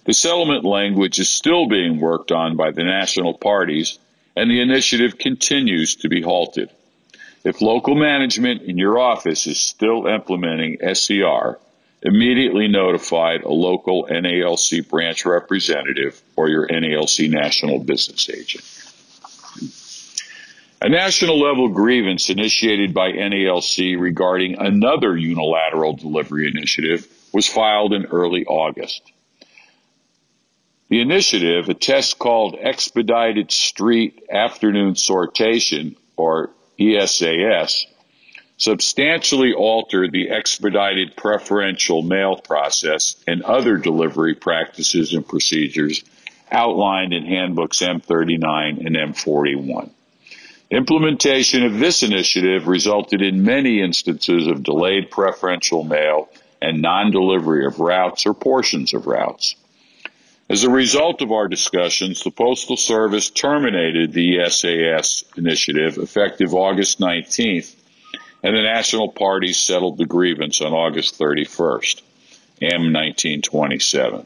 The 0.06 0.14
settlement 0.14 0.64
language 0.64 1.20
is 1.20 1.30
still 1.30 1.68
being 1.68 2.00
worked 2.00 2.32
on 2.32 2.56
by 2.56 2.70
the 2.72 2.84
national 2.84 3.34
parties, 3.34 3.98
and 4.36 4.52
the 4.52 4.62
initiative 4.62 5.18
continues 5.18 5.96
to 5.98 6.10
be 6.10 6.22
halted. 6.22 6.70
If 7.44 7.60
local 7.62 7.96
management 7.96 8.62
in 8.62 8.78
your 8.78 9.00
office 9.00 9.48
is 9.48 9.60
still 9.60 10.06
implementing 10.06 10.78
SER, 10.94 11.60
immediately 12.04 12.68
notify 12.68 13.38
a 13.44 13.50
local 13.50 14.08
NALC 14.08 14.88
branch 14.88 15.26
representative 15.26 16.22
or 16.36 16.50
your 16.50 16.68
NALC 16.68 17.28
national 17.28 17.80
business 17.80 18.30
agent. 18.30 18.64
A 20.82 20.90
national 20.90 21.40
level 21.40 21.70
grievance 21.70 22.30
initiated 22.30 22.94
by 22.94 23.12
NALC 23.12 24.00
regarding 24.00 24.60
another 24.60 25.18
unilateral 25.18 25.94
delivery 25.94 26.48
initiative 26.48 27.08
was 27.34 27.48
filed 27.48 27.92
in 27.92 28.06
early 28.06 28.46
August. 28.46 29.02
The 30.88 31.02
initiative, 31.02 31.68
a 31.68 31.74
test 31.74 32.20
called 32.20 32.58
Expedited 32.62 33.52
Street 33.52 34.24
Afternoon 34.32 34.94
Sortation, 34.94 35.96
or 36.16 36.52
ESAS, 36.80 37.88
substantially 38.58 39.52
altered 39.54 40.12
the 40.12 40.30
expedited 40.30 41.16
preferential 41.16 42.04
mail 42.04 42.36
process 42.36 43.16
and 43.28 43.42
other 43.42 43.78
delivery 43.78 44.36
practices 44.36 45.14
and 45.14 45.28
procedures 45.28 46.04
outlined 46.52 47.14
in 47.14 47.26
handbooks 47.26 47.80
M39 47.80 48.86
and 48.86 48.96
M41. 48.96 49.90
Implementation 50.70 51.64
of 51.64 51.80
this 51.80 52.04
initiative 52.04 52.68
resulted 52.68 53.24
in 53.24 53.44
many 53.44 53.82
instances 53.82 54.46
of 54.46 54.62
delayed 54.62 55.10
preferential 55.10 55.84
mail 55.84 56.30
and 56.62 56.82
non 56.82 57.10
delivery 57.12 57.66
of 57.66 57.80
routes 57.80 58.26
or 58.26 58.36
portions 58.36 58.94
of 58.94 59.08
routes. 59.08 59.56
As 60.48 60.64
a 60.64 60.70
result 60.70 61.24
of 61.24 61.32
our 61.32 61.48
discussions, 61.48 62.24
the 62.24 62.30
Postal 62.30 62.78
Service 62.78 63.32
terminated 63.32 64.14
the 64.14 64.38
ESAS 64.38 65.24
initiative 65.38 65.98
effective 65.98 66.54
August 66.54 67.00
19th, 67.00 67.74
and 68.44 68.56
the 68.56 68.62
national 68.62 69.12
parties 69.12 69.58
settled 69.58 69.98
the 69.98 70.06
grievance 70.06 70.62
on 70.62 70.72
August 70.72 71.18
31st, 71.18 72.04
M1927. 72.62 74.26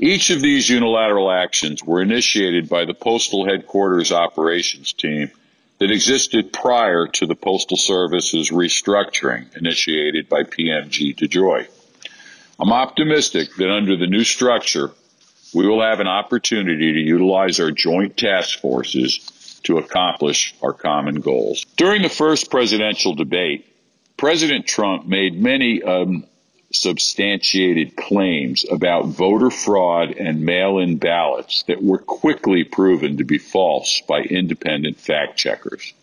Each 0.00 0.30
of 0.30 0.40
these 0.40 0.68
unilateral 0.68 1.30
actions 1.30 1.84
were 1.84 2.02
initiated 2.02 2.68
by 2.68 2.84
the 2.84 2.94
Postal 2.94 3.46
Headquarters 3.46 4.10
operations 4.10 4.92
team 4.92 5.30
that 5.78 5.92
existed 5.92 6.52
prior 6.52 7.06
to 7.06 7.26
the 7.26 7.36
Postal 7.36 7.76
Service's 7.76 8.50
restructuring 8.50 9.56
initiated 9.56 10.28
by 10.28 10.42
PMG 10.42 11.16
DeJoy. 11.16 11.68
I'm 12.60 12.72
optimistic 12.72 13.54
that 13.56 13.70
under 13.70 13.96
the 13.96 14.06
new 14.06 14.24
structure, 14.24 14.90
we 15.54 15.66
will 15.66 15.82
have 15.82 16.00
an 16.00 16.08
opportunity 16.08 16.92
to 16.92 17.00
utilize 17.00 17.60
our 17.60 17.70
joint 17.70 18.16
task 18.16 18.58
forces 18.60 19.60
to 19.64 19.78
accomplish 19.78 20.54
our 20.62 20.72
common 20.72 21.20
goals. 21.20 21.64
During 21.76 22.02
the 22.02 22.08
first 22.08 22.50
presidential 22.50 23.14
debate, 23.14 23.66
President 24.16 24.66
Trump 24.66 25.06
made 25.06 25.40
many 25.40 25.82
um, 25.82 26.24
unsubstantiated 26.70 27.96
claims 27.96 28.64
about 28.70 29.06
voter 29.06 29.50
fraud 29.50 30.10
and 30.10 30.42
mail 30.42 30.78
in 30.78 30.98
ballots 30.98 31.62
that 31.62 31.82
were 31.82 31.98
quickly 31.98 32.64
proven 32.64 33.16
to 33.16 33.24
be 33.24 33.38
false 33.38 34.02
by 34.06 34.20
independent 34.20 34.98
fact 34.98 35.38
checkers. 35.38 35.94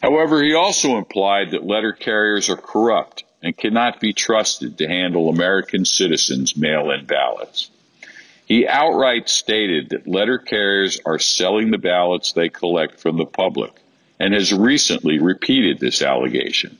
However, 0.00 0.42
he 0.42 0.54
also 0.54 0.96
implied 0.96 1.50
that 1.50 1.66
letter 1.66 1.92
carriers 1.92 2.48
are 2.48 2.56
corrupt 2.56 3.24
and 3.42 3.56
cannot 3.56 4.00
be 4.00 4.12
trusted 4.12 4.78
to 4.78 4.86
handle 4.86 5.28
American 5.28 5.84
citizens' 5.84 6.56
mail 6.56 6.90
in 6.90 7.04
ballots. 7.04 7.70
He 8.46 8.66
outright 8.66 9.28
stated 9.28 9.90
that 9.90 10.06
letter 10.06 10.38
carriers 10.38 11.00
are 11.04 11.18
selling 11.18 11.70
the 11.70 11.78
ballots 11.78 12.32
they 12.32 12.48
collect 12.48 13.00
from 13.00 13.16
the 13.16 13.26
public 13.26 13.72
and 14.20 14.34
has 14.34 14.52
recently 14.52 15.18
repeated 15.18 15.78
this 15.78 16.02
allegation. 16.02 16.78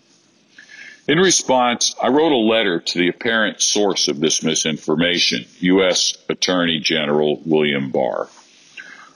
In 1.09 1.19
response, 1.19 1.95
I 2.01 2.09
wrote 2.09 2.31
a 2.31 2.37
letter 2.37 2.79
to 2.79 2.99
the 2.99 3.09
apparent 3.09 3.61
source 3.61 4.07
of 4.07 4.21
this 4.21 4.43
misinformation, 4.45 5.47
U.S. 5.59 6.17
Attorney 6.29 6.79
General 6.79 7.41
William 7.45 7.91
Barr. 7.91 8.29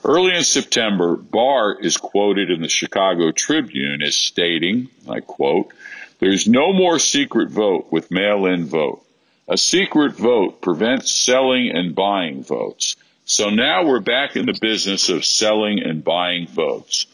Early 0.03 0.35
in 0.35 0.43
September, 0.43 1.15
Barr 1.15 1.79
is 1.79 1.95
quoted 1.95 2.51
in 2.51 2.61
the 2.61 2.67
Chicago 2.67 3.31
Tribune 3.31 4.01
as 4.01 4.15
stating, 4.15 4.89
I 5.07 5.21
quote, 5.21 5.71
there's 6.19 6.47
no 6.47 6.73
more 6.73 6.99
secret 6.99 7.49
vote 7.49 7.87
with 7.91 8.11
mail 8.11 8.45
in 8.45 8.65
vote. 8.65 9.03
A 9.47 9.57
secret 9.57 10.13
vote 10.13 10.61
prevents 10.61 11.11
selling 11.11 11.69
and 11.69 11.95
buying 11.95 12.43
votes. 12.43 12.95
So 13.25 13.49
now 13.49 13.85
we're 13.85 13.99
back 13.99 14.35
in 14.35 14.45
the 14.45 14.57
business 14.59 15.09
of 15.09 15.25
selling 15.25 15.79
and 15.81 16.03
buying 16.03 16.47
votes. 16.47 17.05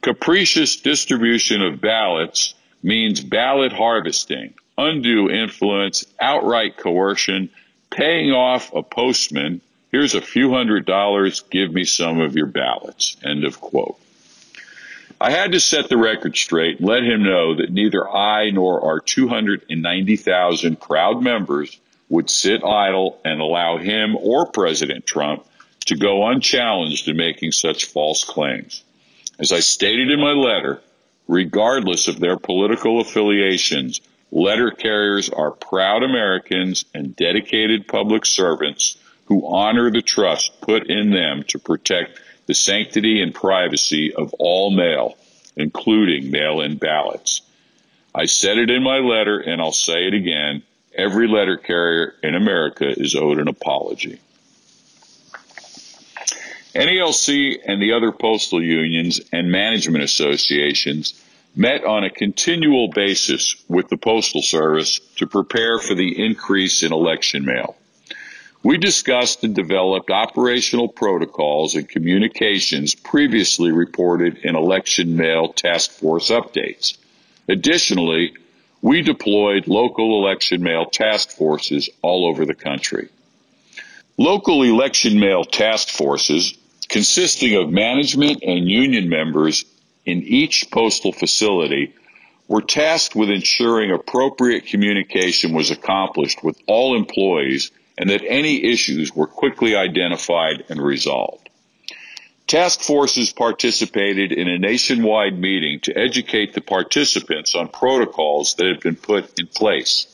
Capricious 0.00 0.76
distribution 0.76 1.62
of 1.62 1.80
ballots 1.80 2.54
means 2.82 3.20
ballot 3.20 3.72
harvesting, 3.72 4.54
undue 4.76 5.30
influence, 5.30 6.04
outright 6.20 6.76
coercion, 6.76 7.48
paying 7.90 8.32
off 8.32 8.72
a 8.74 8.82
postman. 8.82 9.60
Here's 9.92 10.14
a 10.14 10.20
few 10.20 10.52
hundred 10.52 10.84
dollars. 10.84 11.40
Give 11.50 11.72
me 11.72 11.84
some 11.84 12.20
of 12.20 12.36
your 12.36 12.46
ballots. 12.46 13.16
End 13.22 13.44
of 13.44 13.60
quote. 13.60 13.98
I 15.22 15.30
had 15.30 15.52
to 15.52 15.60
set 15.60 15.88
the 15.88 15.96
record 15.96 16.36
straight 16.36 16.80
and 16.80 16.88
let 16.88 17.04
him 17.04 17.22
know 17.22 17.54
that 17.54 17.70
neither 17.70 18.10
I 18.10 18.50
nor 18.50 18.84
our 18.84 18.98
290,000 18.98 20.80
proud 20.80 21.22
members 21.22 21.78
would 22.08 22.28
sit 22.28 22.64
idle 22.64 23.20
and 23.24 23.40
allow 23.40 23.76
him 23.76 24.16
or 24.16 24.46
President 24.46 25.06
Trump 25.06 25.46
to 25.84 25.96
go 25.96 26.26
unchallenged 26.26 27.06
in 27.06 27.16
making 27.16 27.52
such 27.52 27.84
false 27.84 28.24
claims. 28.24 28.82
As 29.38 29.52
I 29.52 29.60
stated 29.60 30.10
in 30.10 30.18
my 30.18 30.32
letter, 30.32 30.82
regardless 31.28 32.08
of 32.08 32.18
their 32.18 32.36
political 32.36 33.00
affiliations, 33.00 34.00
letter 34.32 34.72
carriers 34.72 35.30
are 35.30 35.52
proud 35.52 36.02
Americans 36.02 36.84
and 36.94 37.14
dedicated 37.14 37.86
public 37.86 38.26
servants 38.26 38.96
who 39.26 39.46
honor 39.46 39.88
the 39.88 40.02
trust 40.02 40.60
put 40.60 40.90
in 40.90 41.10
them 41.10 41.44
to 41.44 41.60
protect 41.60 42.18
the 42.46 42.54
sanctity 42.54 43.22
and 43.22 43.34
privacy 43.34 44.12
of 44.14 44.34
all 44.38 44.70
mail, 44.70 45.16
including 45.56 46.30
mail 46.30 46.60
in 46.60 46.76
ballots. 46.76 47.42
I 48.14 48.26
said 48.26 48.58
it 48.58 48.70
in 48.70 48.82
my 48.82 48.98
letter 48.98 49.38
and 49.38 49.60
I'll 49.60 49.72
say 49.72 50.06
it 50.06 50.14
again. 50.14 50.62
Every 50.94 51.26
letter 51.26 51.56
carrier 51.56 52.14
in 52.22 52.34
America 52.34 52.88
is 52.88 53.16
owed 53.16 53.38
an 53.38 53.48
apology. 53.48 54.20
NALC 56.74 57.58
and 57.66 57.82
the 57.82 57.92
other 57.92 58.12
postal 58.12 58.62
unions 58.62 59.20
and 59.32 59.50
management 59.50 60.04
associations 60.04 61.22
met 61.54 61.84
on 61.84 62.04
a 62.04 62.10
continual 62.10 62.88
basis 62.88 63.56
with 63.68 63.88
the 63.88 63.96
Postal 63.96 64.40
Service 64.40 65.00
to 65.16 65.26
prepare 65.26 65.78
for 65.78 65.94
the 65.94 66.24
increase 66.24 66.82
in 66.82 66.92
election 66.92 67.44
mail. 67.44 67.76
We 68.64 68.78
discussed 68.78 69.42
and 69.42 69.54
developed 69.56 70.10
operational 70.10 70.86
protocols 70.86 71.74
and 71.74 71.88
communications 71.88 72.94
previously 72.94 73.72
reported 73.72 74.38
in 74.38 74.54
election 74.54 75.16
mail 75.16 75.52
task 75.52 75.90
force 75.90 76.30
updates. 76.30 76.96
Additionally, 77.48 78.34
we 78.80 79.02
deployed 79.02 79.66
local 79.66 80.22
election 80.24 80.62
mail 80.62 80.86
task 80.86 81.30
forces 81.30 81.90
all 82.02 82.24
over 82.28 82.46
the 82.46 82.54
country. 82.54 83.08
Local 84.16 84.62
election 84.62 85.18
mail 85.18 85.44
task 85.44 85.88
forces, 85.88 86.54
consisting 86.88 87.56
of 87.56 87.70
management 87.70 88.44
and 88.44 88.68
union 88.68 89.08
members, 89.08 89.64
in 90.04 90.22
each 90.22 90.70
postal 90.70 91.12
facility 91.12 91.94
were 92.48 92.62
tasked 92.62 93.16
with 93.16 93.30
ensuring 93.30 93.92
appropriate 93.92 94.66
communication 94.66 95.52
was 95.52 95.70
accomplished 95.70 96.42
with 96.44 96.56
all 96.66 96.96
employees 96.96 97.70
and 97.98 98.10
that 98.10 98.22
any 98.26 98.64
issues 98.64 99.14
were 99.14 99.26
quickly 99.26 99.76
identified 99.76 100.64
and 100.68 100.80
resolved. 100.80 101.48
Task 102.46 102.80
forces 102.80 103.32
participated 103.32 104.32
in 104.32 104.48
a 104.48 104.58
nationwide 104.58 105.38
meeting 105.38 105.80
to 105.80 105.96
educate 105.96 106.52
the 106.52 106.60
participants 106.60 107.54
on 107.54 107.68
protocols 107.68 108.54
that 108.56 108.66
had 108.66 108.80
been 108.80 108.96
put 108.96 109.38
in 109.38 109.46
place. 109.46 110.06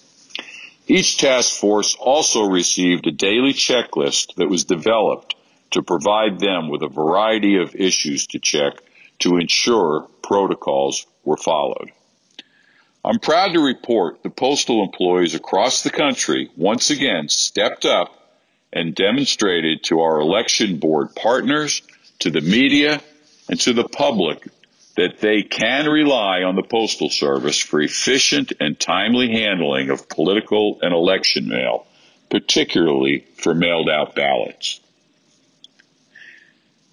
Each 0.86 1.18
task 1.18 1.58
force 1.58 1.96
also 1.98 2.44
received 2.44 3.06
a 3.06 3.12
daily 3.12 3.52
checklist 3.52 4.34
that 4.36 4.48
was 4.48 4.64
developed 4.64 5.34
to 5.72 5.82
provide 5.82 6.40
them 6.40 6.68
with 6.68 6.82
a 6.82 6.88
variety 6.88 7.56
of 7.56 7.74
issues 7.74 8.26
to 8.28 8.38
check 8.38 8.74
to 9.18 9.36
ensure 9.36 10.06
protocols 10.22 11.06
were 11.24 11.36
followed. 11.36 11.90
I'm 13.08 13.20
proud 13.20 13.54
to 13.54 13.60
report 13.60 14.22
the 14.22 14.28
postal 14.28 14.84
employees 14.84 15.34
across 15.34 15.82
the 15.82 15.88
country 15.88 16.50
once 16.58 16.90
again 16.90 17.30
stepped 17.30 17.86
up 17.86 18.12
and 18.70 18.94
demonstrated 18.94 19.82
to 19.84 20.00
our 20.00 20.20
election 20.20 20.76
board 20.76 21.14
partners, 21.16 21.80
to 22.18 22.30
the 22.30 22.42
media, 22.42 23.00
and 23.48 23.58
to 23.60 23.72
the 23.72 23.88
public 23.88 24.46
that 24.98 25.20
they 25.20 25.42
can 25.42 25.86
rely 25.86 26.42
on 26.42 26.54
the 26.54 26.62
Postal 26.62 27.08
Service 27.08 27.58
for 27.58 27.80
efficient 27.80 28.52
and 28.60 28.78
timely 28.78 29.30
handling 29.30 29.88
of 29.88 30.10
political 30.10 30.78
and 30.82 30.92
election 30.92 31.48
mail, 31.48 31.86
particularly 32.28 33.24
for 33.38 33.54
mailed 33.54 33.88
out 33.88 34.16
ballots. 34.16 34.80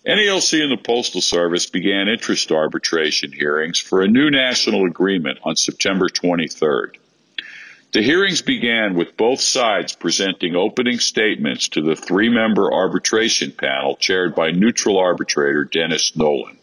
NALC 0.07 0.61
and 0.61 0.71
the 0.71 0.77
Postal 0.77 1.19
Service 1.19 1.65
began 1.65 2.07
interest 2.07 2.51
arbitration 2.51 3.31
hearings 3.31 3.79
for 3.79 4.03
a 4.03 4.07
new 4.07 4.29
national 4.29 4.85
agreement 4.85 5.39
on 5.43 5.55
September 5.55 6.09
23rd. 6.09 6.97
The 7.91 8.03
hearings 8.03 8.43
began 8.43 8.93
with 8.93 9.17
both 9.17 9.41
sides 9.41 9.95
presenting 9.95 10.55
opening 10.55 10.99
statements 10.99 11.69
to 11.69 11.81
the 11.81 11.95
three 11.95 12.29
member 12.29 12.71
arbitration 12.71 13.51
panel 13.51 13.95
chaired 13.95 14.35
by 14.35 14.51
neutral 14.51 14.99
arbitrator 14.99 15.63
Dennis 15.63 16.15
Nolan. 16.15 16.59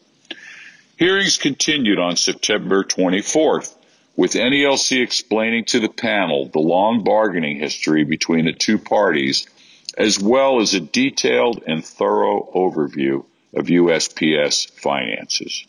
Hearings 0.96 1.36
continued 1.36 1.98
on 1.98 2.14
September 2.14 2.84
24th, 2.84 3.74
with 4.14 4.34
NALC 4.34 5.02
explaining 5.02 5.64
to 5.64 5.80
the 5.80 5.88
panel 5.88 6.46
the 6.46 6.60
long 6.60 7.02
bargaining 7.02 7.58
history 7.58 8.04
between 8.04 8.44
the 8.44 8.52
two 8.52 8.78
parties, 8.78 9.48
as 9.98 10.20
well 10.20 10.60
as 10.60 10.74
a 10.74 10.80
detailed 10.80 11.64
and 11.66 11.84
thorough 11.84 12.48
overview 12.54 13.24
of 13.54 13.66
USPS 13.66 14.70
finances. 14.72 15.64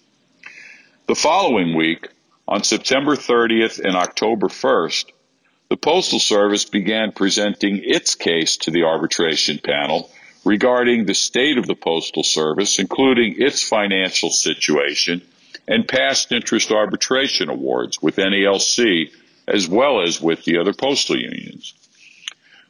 The 1.07 1.15
following 1.15 1.75
week, 1.75 2.07
on 2.47 2.63
September 2.63 3.15
30th 3.15 3.79
and 3.79 3.95
October 3.95 4.47
1st, 4.47 5.05
the 5.69 5.77
Postal 5.77 6.19
Service 6.19 6.65
began 6.65 7.11
presenting 7.11 7.81
its 7.83 8.15
case 8.15 8.57
to 8.57 8.71
the 8.71 8.83
arbitration 8.83 9.59
panel 9.63 10.09
regarding 10.45 11.05
the 11.05 11.13
state 11.13 11.57
of 11.57 11.67
the 11.67 11.75
Postal 11.75 12.23
Service, 12.23 12.79
including 12.79 13.35
its 13.41 13.63
financial 13.63 14.29
situation 14.29 15.21
and 15.67 15.87
past 15.87 16.31
interest 16.31 16.71
arbitration 16.71 17.49
awards 17.49 18.01
with 18.01 18.17
NALC 18.17 19.11
as 19.47 19.67
well 19.67 20.01
as 20.01 20.21
with 20.21 20.43
the 20.45 20.57
other 20.57 20.73
postal 20.73 21.17
unions. 21.17 21.73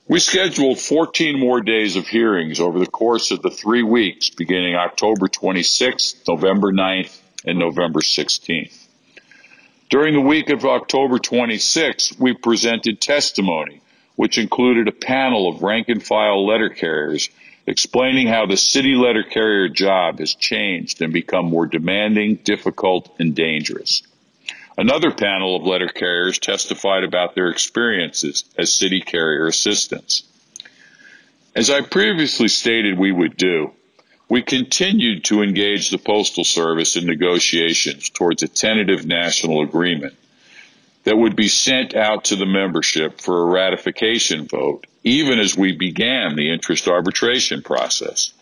We 0.05 0.19
scheduled 0.19 0.79
14 0.79 1.39
more 1.39 1.61
days 1.61 1.95
of 1.95 2.09
hearings 2.09 2.59
over 2.59 2.77
the 2.77 2.87
course 2.87 3.31
of 3.31 3.41
the 3.41 3.49
three 3.49 3.83
weeks 3.83 4.29
beginning 4.29 4.75
October 4.75 5.29
26th, 5.29 6.27
November 6.27 6.73
9th, 6.73 7.17
and 7.45 7.57
November 7.57 8.01
16th. 8.01 8.85
During 9.89 10.13
the 10.13 10.19
week 10.19 10.49
of 10.49 10.65
October 10.65 11.19
26th, 11.19 12.19
we 12.19 12.33
presented 12.33 12.99
testimony, 12.99 13.79
which 14.17 14.37
included 14.37 14.89
a 14.89 14.91
panel 14.91 15.47
of 15.47 15.63
rank 15.63 15.87
and 15.87 16.03
file 16.03 16.45
letter 16.45 16.69
carriers 16.69 17.29
explaining 17.65 18.27
how 18.27 18.45
the 18.45 18.57
city 18.57 18.95
letter 18.95 19.23
carrier 19.23 19.69
job 19.69 20.19
has 20.19 20.35
changed 20.35 21.01
and 21.01 21.13
become 21.13 21.45
more 21.45 21.65
demanding, 21.65 22.35
difficult, 22.35 23.09
and 23.19 23.35
dangerous. 23.35 24.03
Another 24.77 25.11
panel 25.11 25.55
of 25.55 25.67
letter 25.67 25.87
carriers 25.87 26.39
testified 26.39 27.03
about 27.03 27.35
their 27.35 27.49
experiences 27.49 28.45
as 28.57 28.73
city 28.73 29.01
carrier 29.01 29.45
assistants. 29.45 30.23
As 31.55 31.69
I 31.69 31.81
previously 31.81 32.47
stated 32.47 32.97
we 32.97 33.11
would 33.11 33.37
do, 33.37 33.71
we 34.27 34.41
continued 34.41 35.25
to 35.25 35.43
engage 35.43 35.89
the 35.89 35.99
Postal 35.99 36.43
Service 36.43 36.95
in 36.95 37.05
negotiations 37.05 38.09
towards 38.09 38.41
a 38.41 38.47
tentative 38.47 39.05
national 39.05 39.61
agreement 39.61 40.15
that 41.03 41.17
would 41.17 41.35
be 41.35 41.49
sent 41.49 41.93
out 41.95 42.25
to 42.25 42.35
the 42.35 42.45
membership 42.45 43.21
for 43.21 43.41
a 43.41 43.51
ratification 43.51 44.47
vote, 44.47 44.87
even 45.03 45.39
as 45.39 45.55
we 45.55 45.73
began 45.73 46.35
the 46.35 46.51
interest 46.51 46.87
arbitration 46.87 47.61
process. 47.61 48.33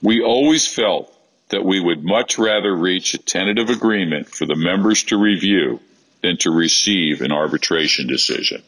We 0.00 0.22
always 0.22 0.66
felt 0.66 1.15
that 1.48 1.64
we 1.64 1.80
would 1.80 2.04
much 2.04 2.38
rather 2.38 2.74
reach 2.74 3.14
a 3.14 3.18
tentative 3.18 3.70
agreement 3.70 4.28
for 4.28 4.46
the 4.46 4.56
members 4.56 5.04
to 5.04 5.16
review 5.16 5.80
than 6.22 6.36
to 6.38 6.50
receive 6.50 7.20
an 7.20 7.32
arbitration 7.32 8.06
decision. 8.06 8.62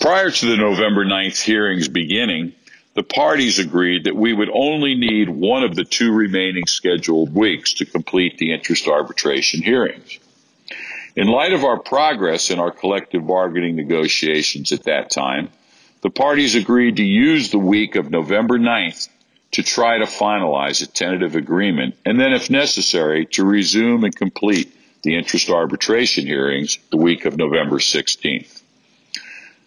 Prior 0.00 0.30
to 0.30 0.46
the 0.46 0.56
November 0.56 1.04
9th 1.04 1.40
hearings 1.40 1.88
beginning, 1.88 2.54
the 2.94 3.02
parties 3.02 3.58
agreed 3.58 4.04
that 4.04 4.16
we 4.16 4.32
would 4.32 4.50
only 4.52 4.94
need 4.94 5.28
one 5.28 5.62
of 5.62 5.74
the 5.74 5.84
two 5.84 6.12
remaining 6.12 6.66
scheduled 6.66 7.34
weeks 7.34 7.74
to 7.74 7.86
complete 7.86 8.38
the 8.38 8.52
interest 8.52 8.88
arbitration 8.88 9.62
hearings. 9.62 10.18
In 11.14 11.28
light 11.28 11.52
of 11.52 11.64
our 11.64 11.78
progress 11.78 12.50
in 12.50 12.58
our 12.58 12.70
collective 12.70 13.26
bargaining 13.26 13.76
negotiations 13.76 14.72
at 14.72 14.84
that 14.84 15.10
time, 15.10 15.50
the 16.00 16.10
parties 16.10 16.54
agreed 16.54 16.96
to 16.96 17.04
use 17.04 17.50
the 17.50 17.58
week 17.58 17.96
of 17.96 18.10
November 18.10 18.58
9th 18.58 19.08
to 19.52 19.62
try 19.62 19.98
to 19.98 20.04
finalize 20.04 20.82
a 20.82 20.86
tentative 20.86 21.36
agreement, 21.36 21.94
and 22.04 22.18
then, 22.18 22.32
if 22.32 22.50
necessary, 22.50 23.26
to 23.26 23.44
resume 23.44 24.04
and 24.04 24.16
complete 24.16 24.74
the 25.02 25.16
interest 25.16 25.50
arbitration 25.50 26.26
hearings 26.26 26.78
the 26.90 26.96
week 26.96 27.24
of 27.24 27.36
November 27.36 27.76
16th. 27.76 28.62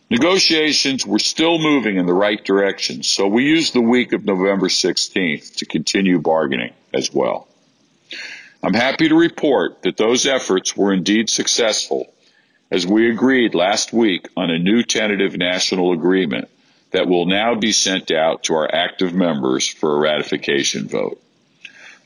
Negotiations 0.09 1.05
were 1.05 1.19
still 1.19 1.57
moving 1.57 1.97
in 1.97 2.05
the 2.05 2.13
right 2.13 2.43
direction, 2.43 3.03
so 3.03 3.27
we 3.27 3.43
used 3.43 3.73
the 3.73 3.81
week 3.81 4.13
of 4.13 4.25
November 4.25 4.67
16th 4.67 5.55
to 5.57 5.65
continue 5.65 6.19
bargaining 6.19 6.73
as 6.93 7.13
well. 7.13 7.47
I'm 8.63 8.73
happy 8.73 9.09
to 9.09 9.15
report 9.15 9.83
that 9.83 9.97
those 9.97 10.25
efforts 10.25 10.75
were 10.75 10.93
indeed 10.93 11.29
successful 11.29 12.11
as 12.71 12.87
we 12.87 13.09
agreed 13.11 13.53
last 13.53 13.93
week 13.93 14.27
on 14.35 14.49
a 14.49 14.57
new 14.57 14.83
tentative 14.83 15.37
national 15.37 15.91
agreement 15.91 16.49
that 16.95 17.09
will 17.09 17.25
now 17.25 17.55
be 17.55 17.73
sent 17.73 18.09
out 18.09 18.45
to 18.45 18.53
our 18.53 18.73
active 18.73 19.13
members 19.13 19.67
for 19.67 19.93
a 19.93 19.99
ratification 19.99 20.87
vote. 20.87 21.21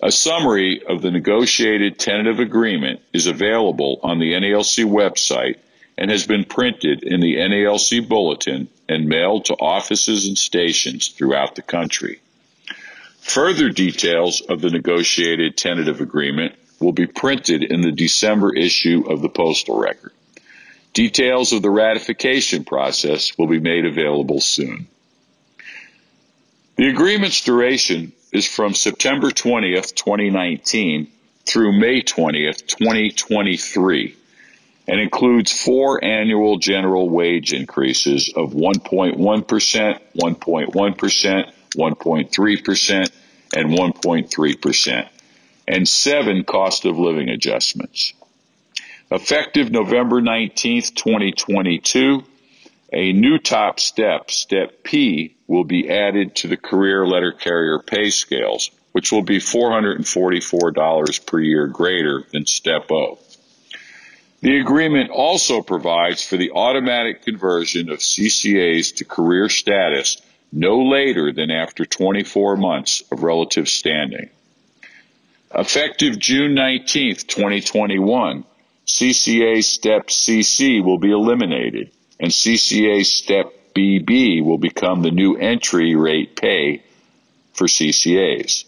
A 0.01 0.11
summary 0.11 0.81
of 0.83 1.03
the 1.03 1.11
negotiated 1.11 1.99
tentative 1.99 2.39
agreement 2.39 2.99
is 3.13 3.27
available 3.27 3.99
on 4.01 4.17
the 4.17 4.33
NALC 4.33 4.85
website 4.85 5.57
and 5.95 6.09
has 6.09 6.25
been 6.25 6.43
printed 6.43 7.03
in 7.03 7.19
the 7.19 7.35
NALC 7.35 8.09
bulletin 8.09 8.67
and 8.87 9.07
mailed 9.07 9.45
to 9.45 9.53
offices 9.53 10.25
and 10.25 10.35
stations 10.35 11.09
throughout 11.09 11.53
the 11.53 11.61
country. 11.61 12.19
Further 13.19 13.69
details 13.69 14.41
of 14.41 14.59
the 14.59 14.71
negotiated 14.71 15.55
tentative 15.55 16.01
agreement 16.01 16.55
will 16.79 16.93
be 16.93 17.05
printed 17.05 17.61
in 17.61 17.81
the 17.81 17.91
December 17.91 18.55
issue 18.55 19.03
of 19.07 19.21
the 19.21 19.29
Postal 19.29 19.77
Record. 19.77 20.13
Details 20.93 21.53
of 21.53 21.61
the 21.61 21.69
ratification 21.69 22.63
process 22.63 23.37
will 23.37 23.47
be 23.47 23.59
made 23.59 23.85
available 23.85 24.41
soon. 24.41 24.87
The 26.77 26.89
agreement's 26.89 27.43
duration 27.43 28.13
is 28.31 28.47
from 28.47 28.73
September 28.73 29.29
20th, 29.29 29.95
2019 29.95 31.07
through 31.45 31.79
May 31.79 32.01
20th, 32.01 32.65
2023 32.67 34.15
and 34.89 34.99
includes 34.99 35.51
four 35.51 36.03
annual 36.03 36.57
general 36.57 37.07
wage 37.07 37.53
increases 37.53 38.33
of 38.35 38.53
1.1%, 38.53 39.19
1.1%, 39.19 41.51
1.3%, 41.77 43.11
and 43.55 43.69
1.3%, 43.69 45.09
and 45.67 45.87
seven 45.87 46.43
cost 46.43 46.85
of 46.85 46.97
living 46.97 47.29
adjustments. 47.29 48.13
Effective 49.11 49.71
November 49.71 50.21
19, 50.21 50.83
2022, 50.83 52.23
a 52.93 53.11
new 53.11 53.39
top 53.39 53.79
step, 53.79 54.29
Step 54.29 54.83
P, 54.83 55.35
will 55.47 55.63
be 55.63 55.89
added 55.89 56.35
to 56.35 56.47
the 56.47 56.57
career 56.57 57.07
letter 57.07 57.31
carrier 57.31 57.79
pay 57.79 58.11
scales, 58.11 58.69
which 58.91 59.11
will 59.11 59.23
be 59.23 59.39
$444 59.39 61.25
per 61.25 61.39
year 61.39 61.65
greater 61.65 62.23
than 62.31 62.45
Step 62.45 62.91
O. 62.91 63.17
The 64.41 64.59
agreement 64.59 65.09
also 65.09 65.63
provides 65.63 66.23
for 66.23 66.37
the 66.37 66.51
automatic 66.51 67.23
conversion 67.23 67.89
of 67.89 67.99
CCAs 67.99 68.97
to 68.97 69.05
career 69.05 69.49
status 69.49 70.21
no 70.51 70.83
later 70.83 71.31
than 71.31 71.49
after 71.49 71.83
24 71.83 72.57
months 72.57 73.01
of 73.11 73.23
relative 73.23 73.69
standing. 73.69 74.29
Effective 75.53 76.19
June 76.19 76.53
19th, 76.53 77.25
2021, 77.25 78.45
CCA 78.89 79.63
Step 79.63 80.07
CC 80.07 80.83
will 80.83 80.97
be 80.97 81.11
eliminated 81.11 81.91
and 82.19 82.31
CCA 82.31 83.05
Step 83.05 83.53
BB 83.75 84.43
will 84.43 84.57
become 84.57 85.03
the 85.03 85.11
new 85.11 85.35
entry 85.35 85.95
rate 85.95 86.35
pay 86.35 86.81
for 87.53 87.67
CCAs. 87.67 88.65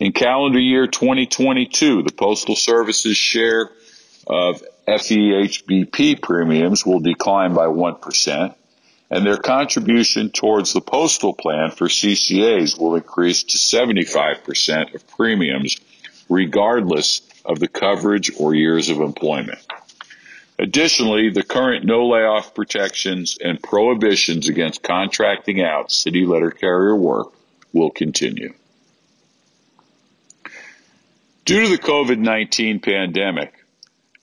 In 0.00 0.12
calendar 0.12 0.58
year 0.58 0.86
2022, 0.86 2.04
the 2.04 2.12
Postal 2.12 2.56
Service's 2.56 3.18
share 3.18 3.70
of 4.26 4.62
FEHBP 4.88 6.22
premiums 6.22 6.86
will 6.86 7.00
decline 7.00 7.52
by 7.52 7.66
1%, 7.66 8.54
and 9.10 9.26
their 9.26 9.36
contribution 9.36 10.30
towards 10.30 10.72
the 10.72 10.80
postal 10.80 11.34
plan 11.34 11.70
for 11.70 11.88
CCAs 11.88 12.80
will 12.80 12.96
increase 12.96 13.42
to 13.42 13.58
75% 13.58 14.94
of 14.94 15.06
premiums, 15.06 15.76
regardless 16.28 17.22
of 17.44 17.58
the 17.58 17.68
coverage 17.68 18.30
or 18.38 18.54
years 18.54 18.88
of 18.88 19.00
employment. 19.00 19.58
Additionally, 20.58 21.30
the 21.30 21.44
current 21.44 21.84
no 21.84 22.06
layoff 22.08 22.54
protections 22.54 23.38
and 23.42 23.62
prohibitions 23.62 24.48
against 24.48 24.82
contracting 24.82 25.62
out 25.62 25.92
city 25.92 26.26
letter 26.26 26.50
carrier 26.50 26.96
work 26.96 27.32
will 27.72 27.90
continue. 27.90 28.52
Due 31.44 31.62
to 31.62 31.68
the 31.68 31.78
COVID 31.78 32.18
19 32.18 32.80
pandemic, 32.80 33.54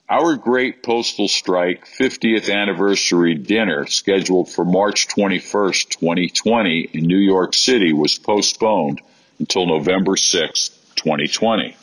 our 0.07 0.35
Great 0.35 0.83
Postal 0.83 1.27
Strike 1.27 1.87
50th 1.87 2.53
anniversary 2.53 3.33
dinner 3.33 3.87
scheduled 3.87 4.49
for 4.51 4.63
March 4.63 5.07
21st, 5.07 5.89
2020 5.89 6.89
in 6.93 7.05
New 7.05 7.17
York 7.17 7.55
City 7.55 7.93
was 7.93 8.19
postponed 8.19 9.01
until 9.39 9.65
November 9.65 10.17
6, 10.17 10.69
2020. 10.95 11.75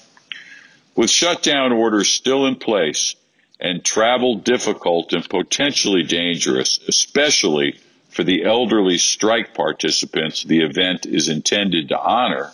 With 0.94 1.10
shutdown 1.10 1.72
orders 1.72 2.08
still 2.08 2.46
in 2.46 2.56
place 2.56 3.14
and 3.58 3.84
travel 3.84 4.36
difficult 4.36 5.12
and 5.12 5.28
potentially 5.28 6.02
dangerous, 6.02 6.80
especially 6.86 7.78
for 8.10 8.24
the 8.24 8.44
elderly 8.44 8.98
strike 8.98 9.54
participants 9.54 10.42
the 10.42 10.60
event 10.60 11.06
is 11.06 11.28
intended 11.28 11.88
to 11.88 11.98
honor, 11.98 12.52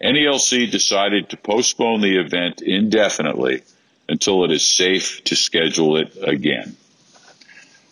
NALC 0.00 0.70
decided 0.70 1.28
to 1.28 1.36
postpone 1.36 2.00
the 2.00 2.16
event 2.18 2.62
indefinitely 2.62 3.62
until 4.08 4.44
it 4.44 4.50
is 4.50 4.64
safe 4.64 5.22
to 5.24 5.36
schedule 5.36 5.96
it 5.96 6.16
again. 6.22 6.76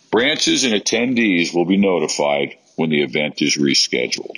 Branches 0.09 0.63
and 0.63 0.73
attendees 0.73 1.53
will 1.53 1.65
be 1.65 1.77
notified 1.77 2.57
when 2.75 2.89
the 2.89 3.03
event 3.03 3.41
is 3.41 3.57
rescheduled. 3.57 4.37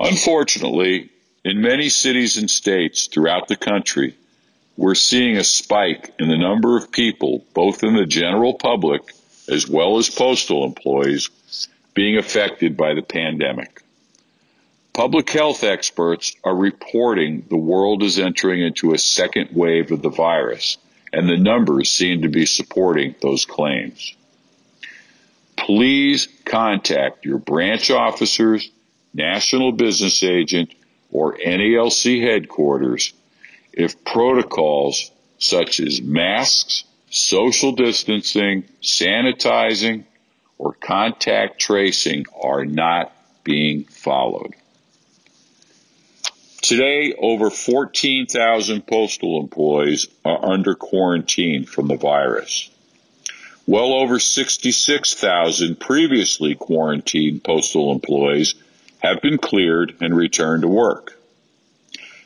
Unfortunately, 0.00 1.10
in 1.44 1.60
many 1.60 1.88
cities 1.88 2.36
and 2.36 2.50
states 2.50 3.06
throughout 3.06 3.48
the 3.48 3.56
country, 3.56 4.14
we're 4.76 4.94
seeing 4.94 5.36
a 5.36 5.44
spike 5.44 6.12
in 6.18 6.28
the 6.28 6.38
number 6.38 6.76
of 6.76 6.92
people, 6.92 7.44
both 7.54 7.82
in 7.82 7.94
the 7.94 8.06
general 8.06 8.54
public 8.54 9.02
as 9.48 9.68
well 9.68 9.98
as 9.98 10.08
postal 10.08 10.64
employees, 10.64 11.28
being 11.94 12.16
affected 12.16 12.76
by 12.76 12.94
the 12.94 13.02
pandemic. 13.02 13.82
Public 14.92 15.30
health 15.30 15.64
experts 15.64 16.34
are 16.44 16.54
reporting 16.54 17.44
the 17.48 17.56
world 17.56 18.02
is 18.02 18.18
entering 18.18 18.62
into 18.62 18.92
a 18.92 18.98
second 18.98 19.50
wave 19.52 19.90
of 19.90 20.02
the 20.02 20.10
virus, 20.10 20.76
and 21.12 21.28
the 21.28 21.36
numbers 21.36 21.90
seem 21.90 22.22
to 22.22 22.28
be 22.28 22.46
supporting 22.46 23.14
those 23.20 23.44
claims. 23.44 24.14
Please 25.56 26.28
contact 26.44 27.24
your 27.24 27.38
branch 27.38 27.90
officers, 27.90 28.70
national 29.14 29.72
business 29.72 30.22
agent, 30.22 30.74
or 31.12 31.36
NALC 31.36 32.22
headquarters 32.22 33.12
if 33.72 34.04
protocols 34.04 35.10
such 35.38 35.80
as 35.80 36.00
masks, 36.00 36.84
social 37.10 37.72
distancing, 37.72 38.64
sanitizing, 38.82 40.04
or 40.58 40.72
contact 40.72 41.60
tracing 41.60 42.24
are 42.42 42.64
not 42.64 43.12
being 43.44 43.84
followed. 43.84 44.54
Today, 46.62 47.12
over 47.18 47.50
14,000 47.50 48.86
postal 48.86 49.40
employees 49.40 50.06
are 50.24 50.52
under 50.52 50.76
quarantine 50.76 51.64
from 51.64 51.88
the 51.88 51.96
virus. 51.96 52.70
Well 53.66 53.92
over 53.92 54.20
66,000 54.20 55.80
previously 55.80 56.54
quarantined 56.54 57.42
postal 57.42 57.90
employees 57.90 58.54
have 59.02 59.20
been 59.20 59.36
cleared 59.36 59.96
and 60.00 60.16
returned 60.16 60.62
to 60.62 60.68
work. 60.68 61.18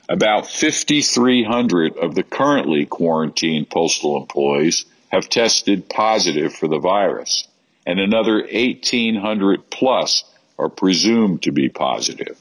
About 0.09 0.47
5,300 0.47 1.97
of 1.97 2.15
the 2.15 2.23
currently 2.23 2.85
quarantined 2.85 3.71
postal 3.71 4.17
employees 4.19 4.85
have 5.09 5.29
tested 5.29 5.89
positive 5.89 6.55
for 6.55 6.69
the 6.69 6.79
virus, 6.79 7.49
and 7.87 7.99
another 7.99 8.41
1,800 8.43 9.71
plus 9.71 10.25
are 10.59 10.69
presumed 10.69 11.43
to 11.43 11.51
be 11.51 11.71
positive. 11.71 12.39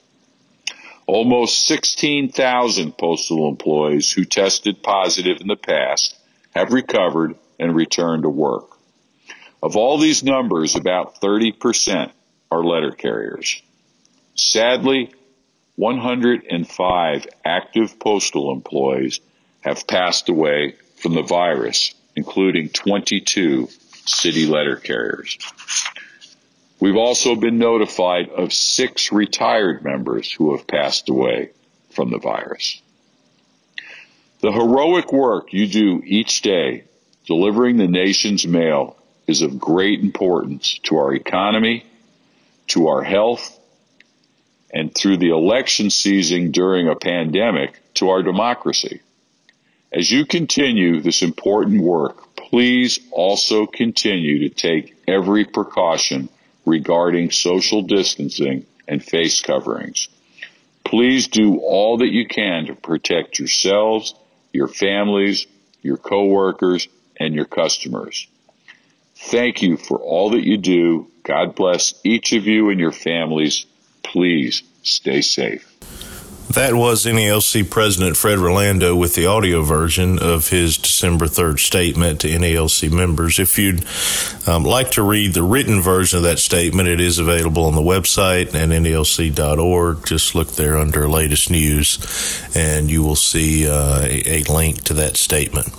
Almost 1.08 1.66
16,000 1.68 2.98
postal 2.98 3.48
employees 3.48 4.12
who 4.12 4.26
tested 4.26 4.84
positive 4.84 5.40
in 5.40 5.48
the 5.48 5.56
past 5.56 6.16
have 6.54 6.74
recovered 6.74 7.36
and 7.58 7.76
returned 7.76 8.24
to 8.24 8.30
work. 8.30 8.78
Of 9.64 9.78
all 9.78 9.98
these 9.98 10.24
numbers, 10.24 10.76
about 10.76 11.22
30% 11.22 12.12
are 12.52 12.64
letter 12.64 12.92
carriers. 12.92 13.62
Sadly, 14.36 15.14
105 15.78 17.28
active 17.46 18.00
postal 18.00 18.52
employees 18.52 19.22
have 19.62 19.88
passed 19.88 20.30
away 20.30 20.76
from 20.98 21.14
the 21.14 21.22
virus, 21.22 21.94
including 22.16 22.70
22 22.70 23.70
city 24.06 24.46
letter 24.46 24.76
carriers. 24.76 25.38
We've 26.80 26.98
also 26.98 27.36
been 27.36 27.58
notified 27.58 28.30
of 28.30 28.54
six 28.54 29.12
retired 29.12 29.84
members 29.84 30.32
who 30.32 30.56
have 30.56 30.68
passed 30.68 31.10
away 31.10 31.52
from 31.92 32.12
the 32.12 32.20
virus. 32.20 32.82
The 34.42 34.52
heroic 34.52 35.14
work 35.14 35.54
you 35.54 35.66
do 35.68 36.04
each 36.06 36.42
day 36.42 36.84
delivering 37.26 37.78
the 37.78 37.88
nation's 37.88 38.46
mail 38.46 38.98
is 39.28 39.42
of 39.42 39.58
great 39.58 40.02
importance 40.02 40.78
to 40.84 40.98
our 40.98 41.14
economy, 41.14 41.86
to 42.68 42.90
our 42.90 43.02
health, 43.02 43.60
and 44.76 44.94
through 44.94 45.16
the 45.16 45.30
election 45.30 45.90
season 45.90 46.52
during 46.52 46.90
a 46.90 46.96
pandemic 46.96 47.80
to 47.94 48.10
our 48.10 48.22
democracy. 48.22 49.00
As 49.92 50.12
you 50.12 50.26
continue 50.26 51.00
this 51.00 51.22
important 51.22 51.82
work, 51.82 52.36
please 52.36 53.00
also 53.10 53.66
continue 53.66 54.50
to 54.50 54.50
take 54.50 54.98
every 55.08 55.46
precaution 55.46 56.28
regarding 56.66 57.32
social 57.32 57.84
distancing 57.84 58.66
and 58.86 59.02
face 59.02 59.42
coverings. 59.42 60.10
Please 60.84 61.30
do 61.30 61.60
all 61.60 61.98
that 62.00 62.12
you 62.12 62.28
can 62.28 62.66
to 62.66 62.76
protect 62.76 63.40
yourselves, 63.40 64.14
your 64.52 64.68
families, 64.68 65.48
your 65.82 65.98
coworkers, 65.98 66.90
and 67.18 67.34
your 67.34 67.46
customers. 67.46 68.28
Thank 69.16 69.62
you 69.62 69.78
for 69.78 69.98
all 69.98 70.32
that 70.32 70.44
you 70.44 70.58
do. 70.58 71.08
God 71.24 71.56
bless 71.56 71.94
each 72.04 72.34
of 72.34 72.46
you 72.46 72.70
and 72.70 72.80
your 72.80 72.92
families. 72.92 73.66
Please 74.06 74.64
stay 74.84 75.22
safe. 75.22 75.76
That 76.52 76.76
was 76.76 77.06
NALC 77.06 77.70
President 77.70 78.16
Fred 78.16 78.38
Rolando 78.38 78.96
with 78.96 79.16
the 79.16 79.26
audio 79.26 79.64
version 79.64 80.20
of 80.20 80.50
his 80.50 80.78
December 80.78 81.26
3rd 81.26 81.60
statement 81.60 82.22
to 82.22 82.28
NALC 82.28 82.92
members. 82.92 83.40
If 83.40 83.58
you'd 83.58 83.84
um, 84.48 84.64
like 84.64 84.92
to 84.92 85.02
read 85.02 85.34
the 85.34 85.44
written 85.44 85.82
version 85.82 86.18
of 86.18 86.24
that 86.24 86.40
statement, 86.40 86.88
it 86.88 87.02
is 87.02 87.20
available 87.20 87.66
on 87.66 87.76
the 87.76 87.82
website 87.82 88.56
at 88.56 88.70
nalc.org. 88.70 90.06
Just 90.06 90.36
look 90.36 90.52
there 90.52 90.78
under 90.78 91.10
latest 91.10 91.50
news 91.50 91.98
and 92.56 92.90
you 92.90 93.04
will 93.04 93.18
see 93.18 93.68
uh, 93.68 94.02
a, 94.04 94.42
a 94.42 94.44
link 94.44 94.84
to 94.84 94.94
that 94.94 95.18
statement 95.18 95.74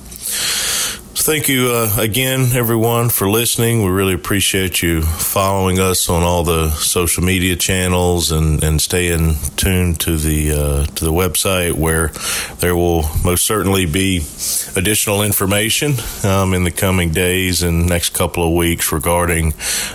thank 1.26 1.48
you 1.48 1.72
uh, 1.72 1.92
again, 1.98 2.52
everyone, 2.54 3.08
for 3.08 3.28
listening. 3.28 3.82
We 3.82 3.90
really 3.90 4.14
appreciate 4.14 4.80
you 4.80 5.02
following 5.02 5.80
us 5.80 6.08
on 6.08 6.22
all 6.22 6.44
the 6.44 6.70
social 6.70 7.24
media 7.24 7.56
channels 7.56 8.30
and, 8.30 8.62
and 8.62 8.80
staying 8.80 9.34
tuned 9.56 9.98
to 10.02 10.18
the 10.18 10.52
uh, 10.52 10.86
to 10.86 11.04
the 11.04 11.12
website 11.12 11.72
where 11.72 12.12
there 12.60 12.76
will 12.76 13.02
most 13.24 13.44
certainly 13.44 13.86
be 13.86 14.18
additional 14.76 15.24
information 15.24 15.94
um, 16.22 16.54
in 16.54 16.62
the 16.62 16.70
coming 16.70 17.10
days 17.10 17.64
and 17.64 17.88
next 17.88 18.10
couple 18.10 18.46
of 18.46 18.54
weeks 18.54 18.92
regarding 18.92 19.52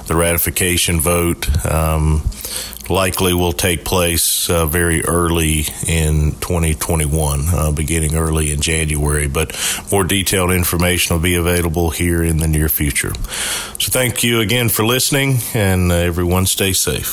the 0.08 0.16
ratification 0.18 1.00
vote. 1.00 1.48
Um, 1.66 2.24
likely 2.92 3.34
will 3.34 3.54
take 3.54 3.84
place 3.86 4.50
uh, 4.50 4.66
very 4.66 5.04
early 5.06 5.66
in 5.88 6.34
2021, 6.42 7.46
uh, 7.48 7.72
beginning 7.72 8.16
early 8.16 8.52
in 8.52 8.62
January. 8.62 9.28
But 9.28 9.58
more 9.92 10.04
detailed 10.04 10.52
information 10.52 11.16
will 11.16 11.24
be 11.24 11.36
available 11.36 11.90
here 11.90 12.24
in 12.24 12.38
the 12.38 12.48
near 12.48 12.70
future. 12.70 13.14
So 13.80 13.92
thank 13.92 14.24
you 14.24 14.42
again 14.42 14.70
for 14.70 14.86
listening, 14.86 15.40
and 15.54 15.92
uh, 15.92 15.96
everyone 15.96 16.46
stay 16.46 16.74
safe. 16.74 17.12